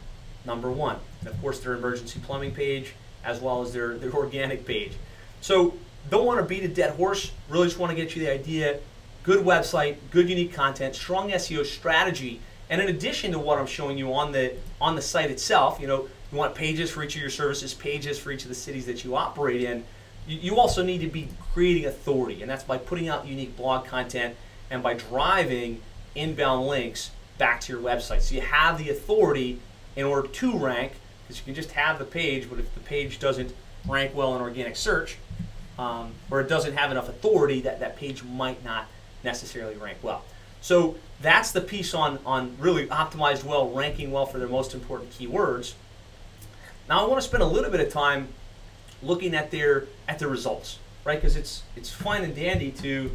number 0.45 0.69
one. 0.69 0.97
And 1.21 1.29
of 1.29 1.39
course 1.41 1.59
their 1.61 1.75
emergency 1.75 2.19
plumbing 2.21 2.53
page 2.53 2.95
as 3.23 3.39
well 3.39 3.61
as 3.61 3.71
their, 3.71 3.97
their 3.97 4.11
organic 4.13 4.65
page. 4.65 4.91
So 5.39 5.75
don't 6.09 6.25
want 6.25 6.39
to 6.39 6.45
beat 6.45 6.63
a 6.63 6.67
dead 6.67 6.95
horse, 6.95 7.31
really 7.49 7.67
just 7.67 7.79
want 7.79 7.91
to 7.91 7.95
get 7.95 8.13
you 8.13 8.25
the 8.25 8.31
idea. 8.31 8.79
Good 9.23 9.45
website, 9.45 9.95
good 10.11 10.29
unique 10.29 10.53
content, 10.53 10.95
strong 10.95 11.31
SEO 11.31 11.65
strategy, 11.65 12.41
and 12.73 12.81
in 12.81 12.89
addition 12.89 13.31
to 13.31 13.37
what 13.37 13.59
I'm 13.59 13.67
showing 13.67 13.99
you 13.99 14.11
on 14.15 14.31
the 14.31 14.55
on 14.81 14.95
the 14.95 15.01
site 15.01 15.29
itself, 15.29 15.79
you 15.79 15.85
know, 15.85 16.09
you 16.31 16.37
want 16.39 16.55
pages 16.55 16.89
for 16.89 17.03
each 17.03 17.15
of 17.15 17.21
your 17.21 17.29
services, 17.29 17.71
pages 17.71 18.17
for 18.17 18.31
each 18.31 18.41
of 18.41 18.49
the 18.49 18.55
cities 18.55 18.87
that 18.87 19.03
you 19.03 19.15
operate 19.15 19.61
in. 19.61 19.83
You, 20.27 20.39
you 20.39 20.55
also 20.57 20.83
need 20.83 21.01
to 21.01 21.07
be 21.07 21.29
creating 21.53 21.85
authority, 21.85 22.41
and 22.41 22.49
that's 22.49 22.63
by 22.63 22.79
putting 22.79 23.07
out 23.07 23.27
unique 23.27 23.55
blog 23.55 23.85
content 23.85 24.35
and 24.71 24.81
by 24.81 24.95
driving 24.95 25.81
inbound 26.15 26.65
links 26.65 27.11
back 27.37 27.61
to 27.61 27.73
your 27.73 27.79
website. 27.79 28.21
So 28.21 28.33
you 28.33 28.41
have 28.41 28.79
the 28.79 28.89
authority 28.89 29.59
in 29.95 30.07
order 30.07 30.27
to 30.27 30.57
rank, 30.57 30.93
because 31.21 31.37
you 31.37 31.45
can 31.45 31.53
just 31.53 31.73
have 31.73 31.99
the 31.99 32.05
page, 32.05 32.49
but 32.49 32.57
if 32.57 32.73
the 32.73 32.79
page 32.79 33.19
doesn't 33.19 33.53
rank 33.87 34.15
well 34.15 34.35
in 34.35 34.41
organic 34.41 34.77
search, 34.77 35.17
um, 35.77 36.13
or 36.31 36.41
it 36.41 36.49
doesn't 36.49 36.75
have 36.75 36.89
enough 36.89 37.07
authority, 37.07 37.61
that, 37.61 37.79
that 37.81 37.97
page 37.97 38.23
might 38.23 38.65
not 38.65 38.87
necessarily 39.23 39.75
rank 39.75 39.99
well. 40.01 40.23
So 40.63 40.95
that's 41.21 41.51
the 41.51 41.59
piece 41.59 41.93
on, 41.93 42.19
on 42.25 42.55
really 42.57 42.87
optimized 42.87 43.43
well, 43.43 43.69
ranking 43.69 44.11
well 44.11 44.25
for 44.25 44.39
their 44.39 44.47
most 44.47 44.73
important 44.73 45.11
keywords. 45.11 45.73
Now 46.87 47.03
I 47.03 47.07
want 47.07 47.21
to 47.21 47.27
spend 47.27 47.43
a 47.43 47.47
little 47.47 47.69
bit 47.69 47.81
of 47.81 47.91
time 47.91 48.29
looking 49.01 49.35
at 49.35 49.51
their 49.51 49.87
at 50.07 50.19
the 50.19 50.27
results, 50.29 50.79
right? 51.03 51.17
Because 51.17 51.35
it's 51.35 51.63
it's 51.75 51.89
fine 51.89 52.23
and 52.23 52.33
dandy 52.33 52.71
to, 52.71 53.11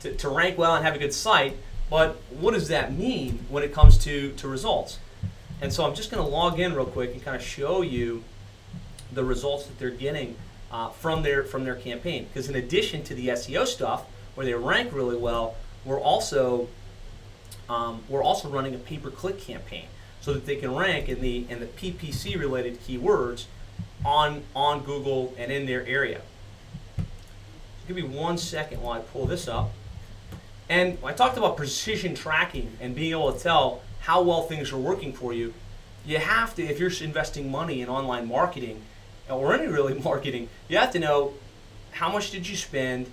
to 0.00 0.14
to 0.14 0.28
rank 0.28 0.58
well 0.58 0.74
and 0.74 0.84
have 0.84 0.94
a 0.94 0.98
good 0.98 1.14
site, 1.14 1.56
but 1.88 2.20
what 2.38 2.52
does 2.52 2.68
that 2.68 2.92
mean 2.92 3.46
when 3.48 3.62
it 3.62 3.72
comes 3.72 3.96
to 4.04 4.32
to 4.32 4.46
results? 4.46 4.98
And 5.62 5.72
so 5.72 5.86
I'm 5.86 5.94
just 5.94 6.10
going 6.10 6.22
to 6.22 6.28
log 6.28 6.60
in 6.60 6.74
real 6.74 6.84
quick 6.84 7.14
and 7.14 7.24
kind 7.24 7.34
of 7.34 7.42
show 7.42 7.80
you 7.80 8.24
the 9.10 9.24
results 9.24 9.66
that 9.66 9.78
they're 9.78 9.88
getting 9.88 10.36
uh, 10.70 10.90
from 10.90 11.22
their 11.22 11.44
from 11.44 11.64
their 11.64 11.76
campaign. 11.76 12.26
Because 12.26 12.50
in 12.50 12.56
addition 12.56 13.02
to 13.04 13.14
the 13.14 13.28
SEO 13.28 13.66
stuff, 13.66 14.04
where 14.34 14.44
they 14.44 14.52
rank 14.52 14.92
really 14.92 15.16
well, 15.16 15.56
we're 15.86 16.00
also 16.00 16.68
um, 17.70 18.02
we're 18.08 18.22
also 18.22 18.48
running 18.48 18.74
a 18.74 18.78
pay-per-click 18.78 19.40
campaign 19.40 19.84
so 20.20 20.34
that 20.34 20.44
they 20.44 20.56
can 20.56 20.74
rank 20.74 21.08
in 21.08 21.20
the 21.20 21.46
in 21.48 21.60
the 21.60 21.66
PPC 21.66 22.38
related 22.38 22.80
keywords 22.80 23.44
on 24.04 24.42
on 24.56 24.80
Google 24.82 25.32
and 25.38 25.52
in 25.52 25.66
their 25.66 25.86
area. 25.86 26.20
Give 27.86 27.96
me 27.96 28.02
one 28.02 28.38
second 28.38 28.82
while 28.82 28.98
I 28.98 29.02
pull 29.02 29.26
this 29.26 29.46
up. 29.46 29.70
And 30.68 30.98
I 31.04 31.12
talked 31.12 31.36
about 31.36 31.56
precision 31.56 32.14
tracking 32.14 32.76
and 32.80 32.94
being 32.94 33.12
able 33.12 33.32
to 33.32 33.38
tell 33.38 33.82
how 34.00 34.22
well 34.22 34.42
things 34.42 34.72
are 34.72 34.78
working 34.78 35.12
for 35.12 35.32
you. 35.32 35.54
You 36.06 36.18
have 36.18 36.54
to, 36.56 36.62
if 36.62 36.78
you're 36.78 36.92
investing 37.02 37.50
money 37.50 37.82
in 37.82 37.88
online 37.88 38.28
marketing 38.28 38.82
or 39.28 39.52
any 39.54 39.66
really 39.66 39.94
marketing, 40.04 40.48
you 40.68 40.78
have 40.78 40.92
to 40.92 40.98
know 40.98 41.34
how 41.90 42.10
much 42.10 42.30
did 42.30 42.48
you 42.48 42.56
spend, 42.56 43.10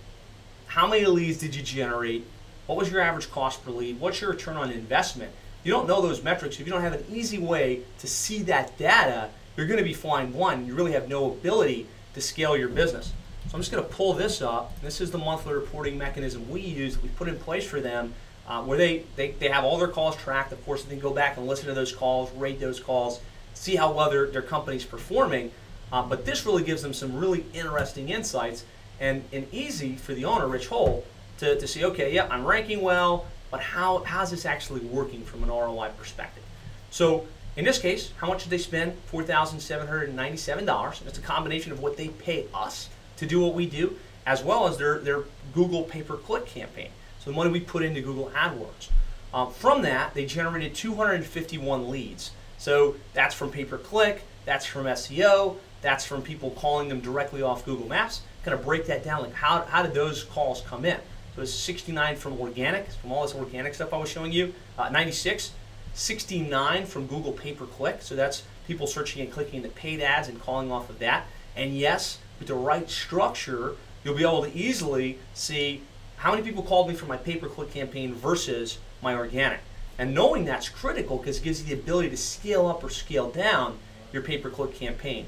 how 0.68 0.86
many 0.86 1.06
leads 1.06 1.40
did 1.40 1.56
you 1.56 1.64
generate, 1.64 2.26
what 2.68 2.78
was 2.78 2.92
your 2.92 3.02
average 3.02 3.32
cost 3.32 3.66
per 3.66 3.72
lead, 3.72 4.00
what's 4.00 4.22
your 4.22 4.30
return 4.30 4.58
on 4.58 4.72
investment. 4.72 5.32
You 5.64 5.72
don't 5.72 5.88
know 5.88 6.02
those 6.02 6.24
metrics. 6.24 6.60
If 6.60 6.68
you 6.68 6.72
don't 6.72 6.82
have 6.82 6.94
an 6.94 7.04
easy 7.12 7.40
way 7.40 7.82
to 8.00 8.08
see 8.08 8.44
that 8.44 8.78
data, 8.78 9.30
you're 9.56 9.68
going 9.68 9.80
to 9.80 9.84
be 9.84 9.94
flying 9.94 10.32
blind. 10.32 10.68
You 10.68 10.76
really 10.76 10.92
have 10.94 11.10
no 11.10 11.32
ability 11.32 11.88
to 12.14 12.22
scale 12.22 12.56
your 12.56 12.70
business. 12.70 13.12
So 13.48 13.56
I'm 13.56 13.62
just 13.62 13.72
going 13.72 13.84
to 13.84 13.90
pull 13.90 14.14
this 14.14 14.42
up. 14.42 14.80
This 14.82 15.02
is 15.02 15.12
the 15.12 15.18
monthly 15.18 15.54
reporting 15.54 15.98
mechanism 15.98 16.50
we 16.50 16.62
use 16.62 16.96
that 16.96 17.04
we 17.04 17.10
put 17.10 17.28
in 17.28 17.38
place 17.38 17.66
for 17.66 17.82
them 17.82 18.14
uh, 18.48 18.62
where 18.64 18.78
they, 18.78 19.04
they, 19.16 19.32
they 19.32 19.50
have 19.50 19.64
all 19.64 19.78
their 19.78 19.88
calls 19.88 20.16
tracked. 20.16 20.52
Of 20.52 20.64
course, 20.66 20.84
they 20.84 20.92
can 20.92 21.00
go 21.00 21.14
back 21.14 21.38
and 21.38 21.48
listen 21.48 21.68
to 21.68 21.74
those 21.74 21.94
calls, 21.94 22.32
rate 22.34 22.60
those 22.60 22.80
calls, 22.80 23.20
see 23.54 23.76
how 23.76 23.92
well 23.92 24.10
their, 24.10 24.28
their 24.28 24.42
company's 24.42 24.86
performing. 24.86 25.52
Uh, 25.92 26.04
but 26.04 26.26
this 26.26 26.46
really 26.46 26.64
gives 26.64 26.82
them 26.82 26.94
some 26.94 27.16
really 27.16 27.46
interesting 27.54 28.10
insights 28.10 28.64
and, 29.00 29.24
and 29.32 29.48
easy 29.54 29.96
for 29.96 30.14
the 30.14 30.26
owner, 30.26 30.48
Rich 30.48 30.68
Hull, 30.68 31.04
to, 31.40 31.60
to 31.60 31.68
see, 31.68 31.86
okay, 31.86 32.14
yeah, 32.14 32.28
I'm 32.30 32.46
ranking 32.46 32.82
well, 32.82 33.26
but 33.52 33.62
how, 33.62 34.00
how's 34.04 34.32
this 34.32 34.46
actually 34.46 34.82
working 34.82 35.24
from 35.24 35.44
an 35.44 35.50
ROI 35.50 35.90
perspective? 35.98 36.44
So 36.92 37.26
in 37.58 37.66
this 37.66 37.80
case, 37.80 38.12
how 38.18 38.28
much 38.28 38.44
did 38.44 38.52
they 38.52 38.60
spend? 38.60 38.94
$4,797. 39.12 41.08
It's 41.08 41.18
a 41.18 41.22
combination 41.22 41.72
of 41.72 41.80
what 41.82 41.98
they 41.98 42.10
pay 42.10 42.46
us 42.54 42.90
to 43.18 43.26
do 43.26 43.42
what 43.42 43.56
we 43.56 43.66
do, 43.66 43.98
as 44.28 44.44
well 44.44 44.68
as 44.68 44.78
their, 44.78 45.00
their 45.00 45.24
Google 45.54 45.84
pay-per-click 45.84 46.46
campaign. 46.46 46.90
So 47.20 47.32
the 47.32 47.36
money 47.36 47.50
we 47.50 47.60
put 47.60 47.82
into 47.84 48.00
Google 48.02 48.32
AdWords. 48.36 48.90
Um, 49.34 49.52
from 49.52 49.82
that, 49.82 50.14
they 50.14 50.26
generated 50.26 50.76
251 50.76 51.90
leads. 51.90 52.32
So 52.60 52.96
that's 53.14 53.34
from 53.34 53.50
pay-per-click, 53.50 54.24
that's 54.46 54.66
from 54.66 54.86
SEO, 54.86 55.58
that's 55.82 56.06
from 56.06 56.22
people 56.22 56.52
calling 56.52 56.90
them 56.90 57.02
directly 57.02 57.42
off 57.42 57.66
Google 57.66 57.88
Maps. 57.88 58.22
Kind 58.44 58.54
of 58.58 58.64
break 58.64 58.86
that 58.86 59.04
down, 59.04 59.24
like 59.24 59.34
how, 59.34 59.64
how 59.64 59.82
did 59.82 59.94
those 59.96 60.24
calls 60.24 60.62
come 60.62 60.86
in? 60.86 61.00
So 61.38 61.44
it's 61.44 61.54
69 61.54 62.16
from 62.16 62.42
organic, 62.42 62.90
from 62.94 63.12
all 63.12 63.22
this 63.22 63.36
organic 63.36 63.76
stuff 63.76 63.94
I 63.94 63.98
was 63.98 64.10
showing 64.10 64.32
you. 64.32 64.56
Uh, 64.76 64.90
96, 64.90 65.52
69 65.94 66.88
from 66.88 67.06
Google 67.06 67.32
pay-per-click. 67.32 68.02
So 68.02 68.16
that's 68.16 68.42
people 68.66 68.88
searching 68.88 69.22
and 69.22 69.32
clicking 69.32 69.62
the 69.62 69.70
paid 69.70 70.02
ads 70.02 70.30
and 70.30 70.42
calling 70.42 70.72
off 70.72 70.90
of 70.90 70.98
that. 70.98 71.28
And 71.56 71.78
yes, 71.78 72.18
with 72.40 72.48
the 72.48 72.56
right 72.56 72.90
structure, 72.90 73.76
you'll 74.04 74.16
be 74.16 74.24
able 74.24 74.46
to 74.46 74.56
easily 74.56 75.20
see 75.36 75.84
how 76.16 76.32
many 76.32 76.42
people 76.42 76.64
called 76.64 76.88
me 76.88 76.96
for 76.96 77.06
my 77.06 77.18
pay-per-click 77.18 77.72
campaign 77.72 78.16
versus 78.16 78.80
my 79.04 79.14
organic. 79.14 79.60
And 80.00 80.16
knowing 80.16 80.44
that's 80.44 80.70
critical 80.70 81.18
because 81.18 81.38
it 81.38 81.44
gives 81.44 81.62
you 81.62 81.76
the 81.76 81.80
ability 81.80 82.10
to 82.10 82.18
scale 82.18 82.66
up 82.66 82.84
or 82.84 82.90
scale 82.90 83.30
down 83.30 83.78
your 84.12 84.24
pay-per-click 84.24 84.74
campaign. 84.74 85.28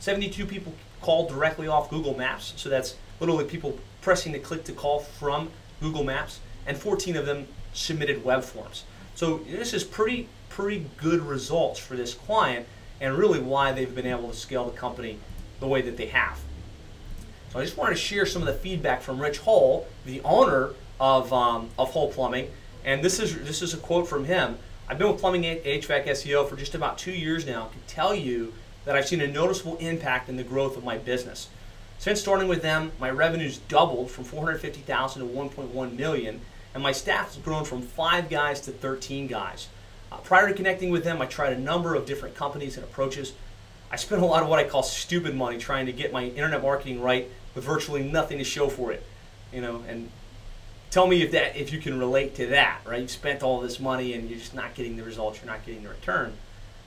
72 0.00 0.46
people 0.46 0.72
called 1.02 1.28
directly 1.28 1.68
off 1.68 1.90
Google 1.90 2.16
Maps, 2.16 2.54
so 2.56 2.70
that's 2.70 2.96
literally 3.20 3.44
people 3.44 3.78
pressing 4.02 4.32
the 4.32 4.38
click 4.38 4.64
to 4.64 4.72
call 4.72 4.98
from 5.00 5.50
Google 5.80 6.04
Maps, 6.04 6.40
and 6.66 6.76
14 6.76 7.16
of 7.16 7.24
them 7.24 7.46
submitted 7.72 8.22
web 8.24 8.44
forms. 8.44 8.84
So 9.14 9.38
this 9.38 9.72
is 9.72 9.84
pretty 9.84 10.28
pretty 10.48 10.86
good 10.98 11.22
results 11.22 11.80
for 11.80 11.96
this 11.96 12.12
client, 12.12 12.66
and 13.00 13.16
really 13.16 13.40
why 13.40 13.72
they've 13.72 13.94
been 13.94 14.06
able 14.06 14.28
to 14.28 14.36
scale 14.36 14.66
the 14.66 14.76
company 14.76 15.18
the 15.60 15.66
way 15.66 15.80
that 15.80 15.96
they 15.96 16.06
have. 16.06 16.38
So 17.50 17.58
I 17.58 17.64
just 17.64 17.76
wanted 17.76 17.94
to 17.94 18.00
share 18.00 18.26
some 18.26 18.42
of 18.42 18.46
the 18.46 18.54
feedback 18.54 19.00
from 19.00 19.18
Rich 19.18 19.38
Hull, 19.38 19.86
the 20.04 20.20
owner 20.22 20.70
of 21.00 21.32
um, 21.32 21.70
of 21.78 21.92
Hull 21.92 22.08
Plumbing, 22.08 22.50
and 22.84 23.02
this 23.02 23.18
is 23.18 23.38
this 23.44 23.62
is 23.62 23.72
a 23.72 23.78
quote 23.78 24.06
from 24.06 24.24
him. 24.24 24.58
I've 24.88 24.98
been 24.98 25.08
with 25.08 25.20
Plumbing 25.20 25.42
HVAC 25.42 26.06
SEO 26.06 26.48
for 26.48 26.56
just 26.56 26.74
about 26.74 26.98
two 26.98 27.12
years 27.12 27.46
now. 27.46 27.66
I 27.66 27.72
can 27.72 27.82
tell 27.86 28.14
you 28.14 28.52
that 28.84 28.96
I've 28.96 29.06
seen 29.06 29.20
a 29.20 29.26
noticeable 29.26 29.76
impact 29.76 30.28
in 30.28 30.36
the 30.36 30.42
growth 30.42 30.76
of 30.76 30.84
my 30.84 30.98
business. 30.98 31.48
Since 32.02 32.20
starting 32.20 32.48
with 32.48 32.62
them, 32.62 32.90
my 32.98 33.10
revenues 33.10 33.58
doubled 33.58 34.10
from 34.10 34.24
450,000 34.24 35.22
to 35.22 35.28
1.1 35.32 35.96
million, 35.96 36.40
and 36.74 36.82
my 36.82 36.90
staff 36.90 37.26
has 37.26 37.36
grown 37.36 37.64
from 37.64 37.80
five 37.80 38.28
guys 38.28 38.60
to 38.62 38.72
13 38.72 39.28
guys. 39.28 39.68
Uh, 40.10 40.16
prior 40.16 40.48
to 40.48 40.52
connecting 40.52 40.90
with 40.90 41.04
them, 41.04 41.22
I 41.22 41.26
tried 41.26 41.52
a 41.52 41.60
number 41.60 41.94
of 41.94 42.04
different 42.04 42.34
companies 42.34 42.76
and 42.76 42.82
approaches. 42.82 43.34
I 43.92 43.94
spent 43.94 44.20
a 44.20 44.26
lot 44.26 44.42
of 44.42 44.48
what 44.48 44.58
I 44.58 44.64
call 44.64 44.82
stupid 44.82 45.36
money 45.36 45.58
trying 45.58 45.86
to 45.86 45.92
get 45.92 46.12
my 46.12 46.24
internet 46.24 46.60
marketing 46.60 47.00
right 47.00 47.30
with 47.54 47.62
virtually 47.62 48.02
nothing 48.02 48.38
to 48.38 48.44
show 48.44 48.68
for 48.68 48.90
it. 48.90 49.06
You 49.52 49.60
know, 49.60 49.84
and 49.86 50.10
tell 50.90 51.06
me 51.06 51.22
if 51.22 51.30
that 51.30 51.54
if 51.54 51.72
you 51.72 51.78
can 51.78 52.00
relate 52.00 52.34
to 52.34 52.48
that, 52.48 52.80
right? 52.84 53.02
You 53.02 53.06
spent 53.06 53.44
all 53.44 53.60
this 53.60 53.78
money 53.78 54.14
and 54.14 54.28
you're 54.28 54.40
just 54.40 54.56
not 54.56 54.74
getting 54.74 54.96
the 54.96 55.04
results, 55.04 55.38
you're 55.38 55.46
not 55.46 55.64
getting 55.64 55.84
the 55.84 55.90
return. 55.90 56.32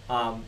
Um, 0.10 0.44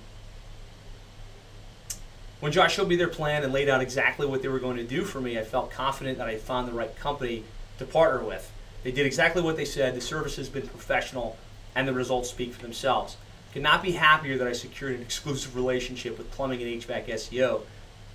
when 2.40 2.52
Josh 2.52 2.76
showed 2.76 2.88
me 2.88 2.96
their 2.96 3.08
plan 3.08 3.44
and 3.44 3.52
laid 3.52 3.68
out 3.68 3.82
exactly 3.82 4.28
what 4.28 4.42
they 4.42 4.48
were 4.48 4.60
going 4.60 4.78
to 4.78 4.84
do 4.84 5.04
for 5.04 5.20
me, 5.20 5.40
I 5.40 5.44
felt 5.44 5.72
confident 5.72 6.18
that 6.20 6.28
I 6.28 6.38
found 6.38 6.68
the 6.68 6.74
right 6.74 6.96
company 6.96 7.44
to 7.80 7.86
partner 7.86 8.24
with. 8.24 8.52
They 8.84 8.92
did 8.92 9.06
exactly 9.06 9.42
what 9.42 9.58
they 9.58 9.66
said. 9.66 9.96
The 9.96 10.02
service 10.02 10.36
has 10.36 10.48
been 10.48 10.68
professional, 10.68 11.38
and 11.76 11.88
the 11.88 11.94
results 11.94 12.30
speak 12.30 12.54
for 12.54 12.62
themselves. 12.62 13.18
Could 13.54 13.64
not 13.64 13.82
be 13.82 13.94
happier 13.94 14.38
that 14.38 14.48
I 14.48 14.52
secured 14.52 14.96
an 14.96 15.02
exclusive 15.02 15.56
relationship 15.56 16.18
with 16.18 16.30
Plumbing 16.32 16.62
and 16.62 16.82
HVAC 16.82 17.08
SEO 17.08 17.62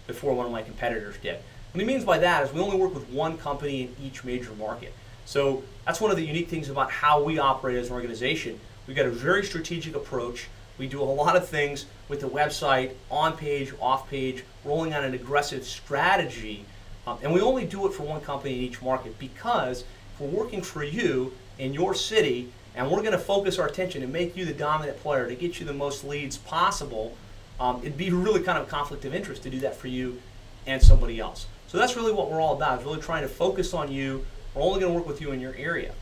before 0.07 0.35
one 0.35 0.47
of 0.47 0.53
my 0.53 0.63
competitors 0.63 1.17
did. 1.21 1.39
What 1.73 1.81
he 1.81 1.87
means 1.87 2.05
by 2.05 2.19
that 2.19 2.45
is 2.45 2.53
we 2.53 2.61
only 2.61 2.77
work 2.77 2.95
with 2.95 3.09
one 3.09 3.39
company 3.39 3.83
in 3.83 3.97
each 4.01 4.25
major 4.25 4.53
market. 4.53 4.93
So 5.25 5.65
that's 5.85 6.01
one 6.01 6.11
of 6.11 6.17
the 6.17 6.25
unique 6.25 6.49
things 6.49 6.69
about 6.69 6.91
how 6.91 7.23
we 7.23 7.39
operate 7.39 7.77
as 7.77 7.89
an 7.89 7.95
organization. 7.95 8.61
We've 8.87 8.97
got 8.97 9.07
a 9.07 9.11
very 9.11 9.45
strategic 9.45 9.97
approach 9.97 10.49
we 10.83 10.89
do 10.89 11.01
a 11.01 11.05
lot 11.05 11.37
of 11.37 11.49
things 11.49 11.87
with 12.09 12.21
the 12.21 12.29
website, 12.29 12.91
on 13.09 13.37
page, 13.37 13.73
off 13.81 14.11
page, 14.11 14.43
rolling 14.65 14.93
out 14.93 15.05
an 15.05 15.15
aggressive 15.15 15.65
strategy 15.65 16.65
Um, 17.07 17.19
and 17.23 17.33
we 17.33 17.41
only 17.41 17.65
do 17.65 17.87
it 17.87 17.93
for 17.93 18.03
one 18.03 18.21
company 18.21 18.55
in 18.55 18.63
each 18.63 18.83
market 18.83 19.17
because 19.19 19.83
if 19.83 20.21
we're 20.21 20.29
working 20.29 20.61
for 20.61 20.83
you 20.83 21.35
in 21.59 21.73
your 21.73 21.95
city 21.95 22.51
and 22.75 22.91
we're 22.91 23.01
going 23.01 23.13
to 23.13 23.19
focus 23.19 23.59
our 23.61 23.67
attention 23.67 24.03
and 24.03 24.13
make 24.13 24.37
you 24.37 24.45
the 24.45 24.53
dominant 24.53 24.99
player 24.99 25.29
to 25.29 25.37
get 25.37 25.61
you 25.61 25.67
the 25.67 25.73
most 25.73 26.05
leads 26.05 26.37
possible, 26.37 27.17
um, 27.61 27.79
it'd 27.83 27.97
be 27.97 28.11
really 28.11 28.43
kind 28.43 28.59
of 28.59 28.67
a 28.67 28.71
conflict 28.71 29.05
of 29.05 29.15
interest 29.15 29.43
to 29.45 29.51
do 29.51 29.61
that 29.61 29.77
for 29.77 29.89
you 29.89 30.21
and 30.67 30.83
somebody 30.83 31.21
else. 31.21 31.47
So 31.69 31.79
that's 31.79 31.97
really 31.97 32.13
what 32.13 32.29
we're 32.31 32.41
all 32.41 32.55
about, 32.55 32.81
is 32.81 32.85
really 32.85 33.01
trying 33.01 33.23
to 33.23 33.29
focus 33.29 33.73
on 33.73 33.91
you. 33.91 34.25
We're 34.55 34.63
only 34.63 34.81
going 34.81 34.93
to 34.93 34.99
work 34.99 35.07
with 35.07 35.21
you 35.21 35.31
in 35.31 35.41
your 35.41 35.55
area. 35.55 35.95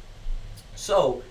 So, 0.75 1.23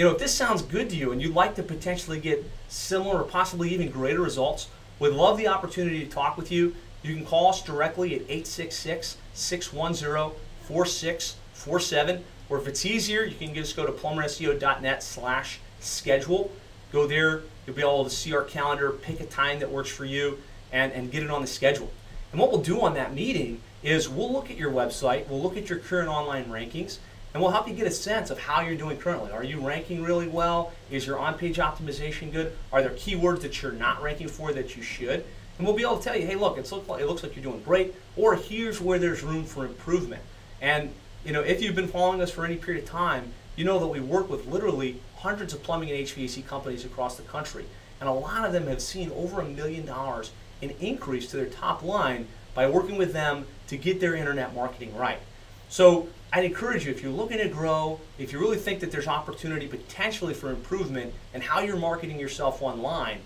you 0.00 0.06
know, 0.06 0.12
if 0.12 0.18
this 0.18 0.34
sounds 0.34 0.62
good 0.62 0.88
to 0.88 0.96
you 0.96 1.12
and 1.12 1.20
you'd 1.20 1.34
like 1.34 1.54
to 1.56 1.62
potentially 1.62 2.18
get 2.18 2.42
similar 2.68 3.20
or 3.20 3.24
possibly 3.24 3.68
even 3.74 3.90
greater 3.90 4.22
results, 4.22 4.68
we'd 4.98 5.12
love 5.12 5.36
the 5.36 5.46
opportunity 5.46 6.02
to 6.02 6.10
talk 6.10 6.38
with 6.38 6.50
you. 6.50 6.74
You 7.02 7.14
can 7.14 7.26
call 7.26 7.50
us 7.50 7.62
directly 7.62 8.14
at 8.14 8.22
866 8.22 9.18
610 9.34 10.38
4647. 10.62 12.24
Or 12.48 12.58
if 12.58 12.66
it's 12.66 12.86
easier, 12.86 13.24
you 13.24 13.34
can 13.34 13.54
just 13.54 13.76
go 13.76 13.84
to 13.84 13.92
plumberseo.net 13.92 15.02
slash 15.02 15.60
schedule. 15.80 16.50
Go 16.92 17.06
there, 17.06 17.42
you'll 17.66 17.76
be 17.76 17.82
able 17.82 18.04
to 18.04 18.08
see 18.08 18.32
our 18.32 18.44
calendar, 18.44 18.92
pick 18.92 19.20
a 19.20 19.26
time 19.26 19.58
that 19.58 19.70
works 19.70 19.90
for 19.90 20.06
you, 20.06 20.38
and, 20.72 20.94
and 20.94 21.12
get 21.12 21.22
it 21.22 21.30
on 21.30 21.42
the 21.42 21.46
schedule. 21.46 21.90
And 22.32 22.40
what 22.40 22.50
we'll 22.50 22.62
do 22.62 22.80
on 22.80 22.94
that 22.94 23.12
meeting 23.12 23.60
is 23.82 24.08
we'll 24.08 24.32
look 24.32 24.50
at 24.50 24.56
your 24.56 24.72
website, 24.72 25.28
we'll 25.28 25.42
look 25.42 25.58
at 25.58 25.68
your 25.68 25.78
current 25.78 26.08
online 26.08 26.46
rankings, 26.46 27.00
and 27.32 27.42
we'll 27.42 27.52
help 27.52 27.68
you 27.68 27.74
get 27.74 27.86
a 27.86 27.90
sense 27.90 28.30
of 28.30 28.38
how 28.38 28.60
you're 28.60 28.74
doing 28.74 28.96
currently. 28.96 29.30
Are 29.30 29.44
you 29.44 29.60
ranking 29.66 30.02
really 30.02 30.28
well? 30.28 30.72
Is 30.90 31.06
your 31.06 31.18
on 31.18 31.34
page 31.38 31.58
optimization 31.58 32.32
good? 32.32 32.56
Are 32.72 32.82
there 32.82 32.90
keywords 32.90 33.40
that 33.42 33.62
you're 33.62 33.72
not 33.72 34.02
ranking 34.02 34.28
for 34.28 34.52
that 34.52 34.76
you 34.76 34.82
should? 34.82 35.24
And 35.58 35.66
we'll 35.66 35.76
be 35.76 35.82
able 35.82 35.98
to 35.98 36.04
tell 36.04 36.16
you, 36.16 36.26
hey, 36.26 36.36
look, 36.36 36.58
it's 36.58 36.72
look 36.72 36.88
like, 36.88 37.02
it 37.02 37.06
looks 37.06 37.22
like 37.22 37.36
you're 37.36 37.44
doing 37.44 37.62
great, 37.62 37.94
or 38.16 38.34
here's 38.34 38.80
where 38.80 38.98
there's 38.98 39.22
room 39.22 39.44
for 39.44 39.66
improvement. 39.66 40.22
And 40.60 40.92
you 41.24 41.32
know, 41.32 41.42
if 41.42 41.62
you've 41.62 41.74
been 41.74 41.88
following 41.88 42.22
us 42.22 42.30
for 42.30 42.44
any 42.44 42.56
period 42.56 42.84
of 42.84 42.90
time, 42.90 43.32
you 43.56 43.64
know 43.64 43.78
that 43.78 43.86
we 43.86 44.00
work 44.00 44.30
with 44.30 44.46
literally 44.46 45.00
hundreds 45.16 45.52
of 45.52 45.62
plumbing 45.62 45.90
and 45.90 45.98
HVAC 46.06 46.46
companies 46.46 46.84
across 46.84 47.16
the 47.16 47.22
country. 47.24 47.66
And 48.00 48.08
a 48.08 48.12
lot 48.12 48.46
of 48.46 48.52
them 48.52 48.66
have 48.68 48.80
seen 48.80 49.10
over 49.12 49.40
a 49.40 49.44
million 49.44 49.84
dollars 49.84 50.30
in 50.62 50.70
increase 50.80 51.30
to 51.30 51.36
their 51.36 51.46
top 51.46 51.82
line 51.82 52.26
by 52.54 52.68
working 52.68 52.96
with 52.96 53.12
them 53.12 53.46
to 53.68 53.76
get 53.76 54.00
their 54.00 54.14
internet 54.14 54.54
marketing 54.54 54.96
right. 54.96 55.18
So 55.70 56.08
I'd 56.32 56.44
encourage 56.44 56.84
you, 56.84 56.90
if 56.90 57.00
you're 57.00 57.12
looking 57.12 57.38
to 57.38 57.48
grow, 57.48 58.00
if 58.18 58.32
you 58.32 58.40
really 58.40 58.58
think 58.58 58.80
that 58.80 58.90
there's 58.90 59.06
opportunity 59.06 59.68
potentially 59.68 60.34
for 60.34 60.50
improvement 60.50 61.14
in 61.32 61.40
how 61.40 61.60
you're 61.60 61.76
marketing 61.76 62.18
yourself 62.18 62.60
online, 62.60 63.18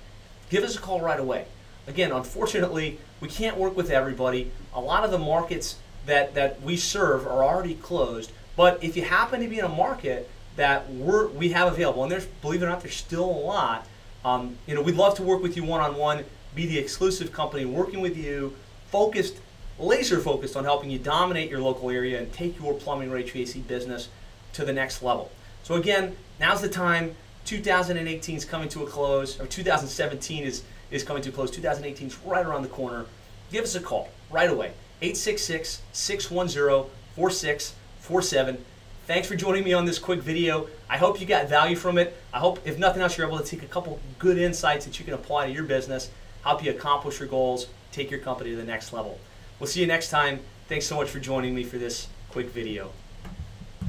give 0.50 0.62
us 0.62 0.76
a 0.76 0.78
call 0.78 1.00
right 1.00 1.18
away. 1.18 1.46
Again, 1.86 2.12
unfortunately, 2.12 2.98
we 3.20 3.28
can't 3.28 3.56
work 3.56 3.74
with 3.74 3.90
everybody. 3.90 4.52
A 4.74 4.80
lot 4.80 5.04
of 5.04 5.10
the 5.10 5.18
markets 5.18 5.76
that, 6.04 6.34
that 6.34 6.60
we 6.60 6.76
serve 6.76 7.26
are 7.26 7.42
already 7.42 7.74
closed. 7.76 8.30
But 8.56 8.84
if 8.84 8.94
you 8.94 9.04
happen 9.04 9.40
to 9.40 9.48
be 9.48 9.58
in 9.58 9.64
a 9.64 9.68
market 9.68 10.30
that 10.56 10.90
we're, 10.90 11.28
we 11.28 11.48
have 11.50 11.72
available, 11.72 12.02
and 12.02 12.12
there's, 12.12 12.26
believe 12.26 12.62
it 12.62 12.66
or 12.66 12.68
not, 12.68 12.82
there's 12.82 12.94
still 12.94 13.24
a 13.24 13.40
lot, 13.40 13.86
um, 14.22 14.58
you 14.66 14.74
know, 14.74 14.82
we'd 14.82 14.96
love 14.96 15.14
to 15.16 15.22
work 15.22 15.42
with 15.42 15.56
you 15.56 15.64
one-on-one, 15.64 16.24
be 16.54 16.66
the 16.66 16.78
exclusive 16.78 17.32
company 17.32 17.64
working 17.64 18.00
with 18.00 18.18
you, 18.18 18.54
focused, 18.90 19.36
laser 19.78 20.20
focused 20.20 20.56
on 20.56 20.64
helping 20.64 20.90
you 20.90 20.98
dominate 20.98 21.50
your 21.50 21.60
local 21.60 21.90
area 21.90 22.18
and 22.18 22.32
take 22.32 22.58
your 22.60 22.74
plumbing 22.74 23.10
or 23.10 23.20
HVAC 23.20 23.66
business 23.66 24.08
to 24.52 24.64
the 24.64 24.72
next 24.72 25.02
level. 25.02 25.30
So 25.62 25.74
again, 25.74 26.16
now's 26.40 26.60
the 26.60 26.68
time. 26.68 27.16
2018 27.44 28.36
is 28.36 28.44
coming 28.44 28.68
to 28.70 28.82
a 28.84 28.86
close, 28.86 29.38
or 29.38 29.46
2017 29.46 30.44
is, 30.44 30.62
is 30.90 31.04
coming 31.04 31.22
to 31.22 31.28
a 31.28 31.32
close. 31.32 31.50
2018 31.50 32.08
is 32.08 32.18
right 32.24 32.44
around 32.44 32.62
the 32.62 32.68
corner. 32.68 33.06
Give 33.50 33.64
us 33.64 33.74
a 33.74 33.80
call 33.80 34.08
right 34.30 34.50
away. 34.50 34.72
866 35.02 35.82
610 35.92 36.90
4647. 37.14 38.64
Thanks 39.06 39.28
for 39.28 39.36
joining 39.36 39.64
me 39.64 39.74
on 39.74 39.84
this 39.84 39.98
quick 39.98 40.20
video. 40.20 40.68
I 40.88 40.96
hope 40.96 41.20
you 41.20 41.26
got 41.26 41.46
value 41.46 41.76
from 41.76 41.98
it. 41.98 42.16
I 42.32 42.38
hope, 42.38 42.60
if 42.64 42.78
nothing 42.78 43.02
else, 43.02 43.18
you're 43.18 43.26
able 43.26 43.38
to 43.38 43.44
take 43.44 43.62
a 43.62 43.66
couple 43.66 44.00
good 44.18 44.38
insights 44.38 44.86
that 44.86 44.98
you 44.98 45.04
can 45.04 45.12
apply 45.12 45.46
to 45.46 45.52
your 45.52 45.64
business, 45.64 46.10
help 46.42 46.64
you 46.64 46.70
accomplish 46.70 47.20
your 47.20 47.28
goals, 47.28 47.66
take 47.92 48.10
your 48.10 48.20
company 48.20 48.50
to 48.50 48.56
the 48.56 48.64
next 48.64 48.94
level. 48.94 49.18
We'll 49.64 49.70
see 49.70 49.80
you 49.80 49.86
next 49.86 50.10
time. 50.10 50.40
Thanks 50.68 50.84
so 50.84 50.96
much 50.96 51.08
for 51.08 51.20
joining 51.20 51.54
me 51.54 51.64
for 51.64 51.78
this 51.78 52.08
quick 52.28 52.50
video. 52.50 52.92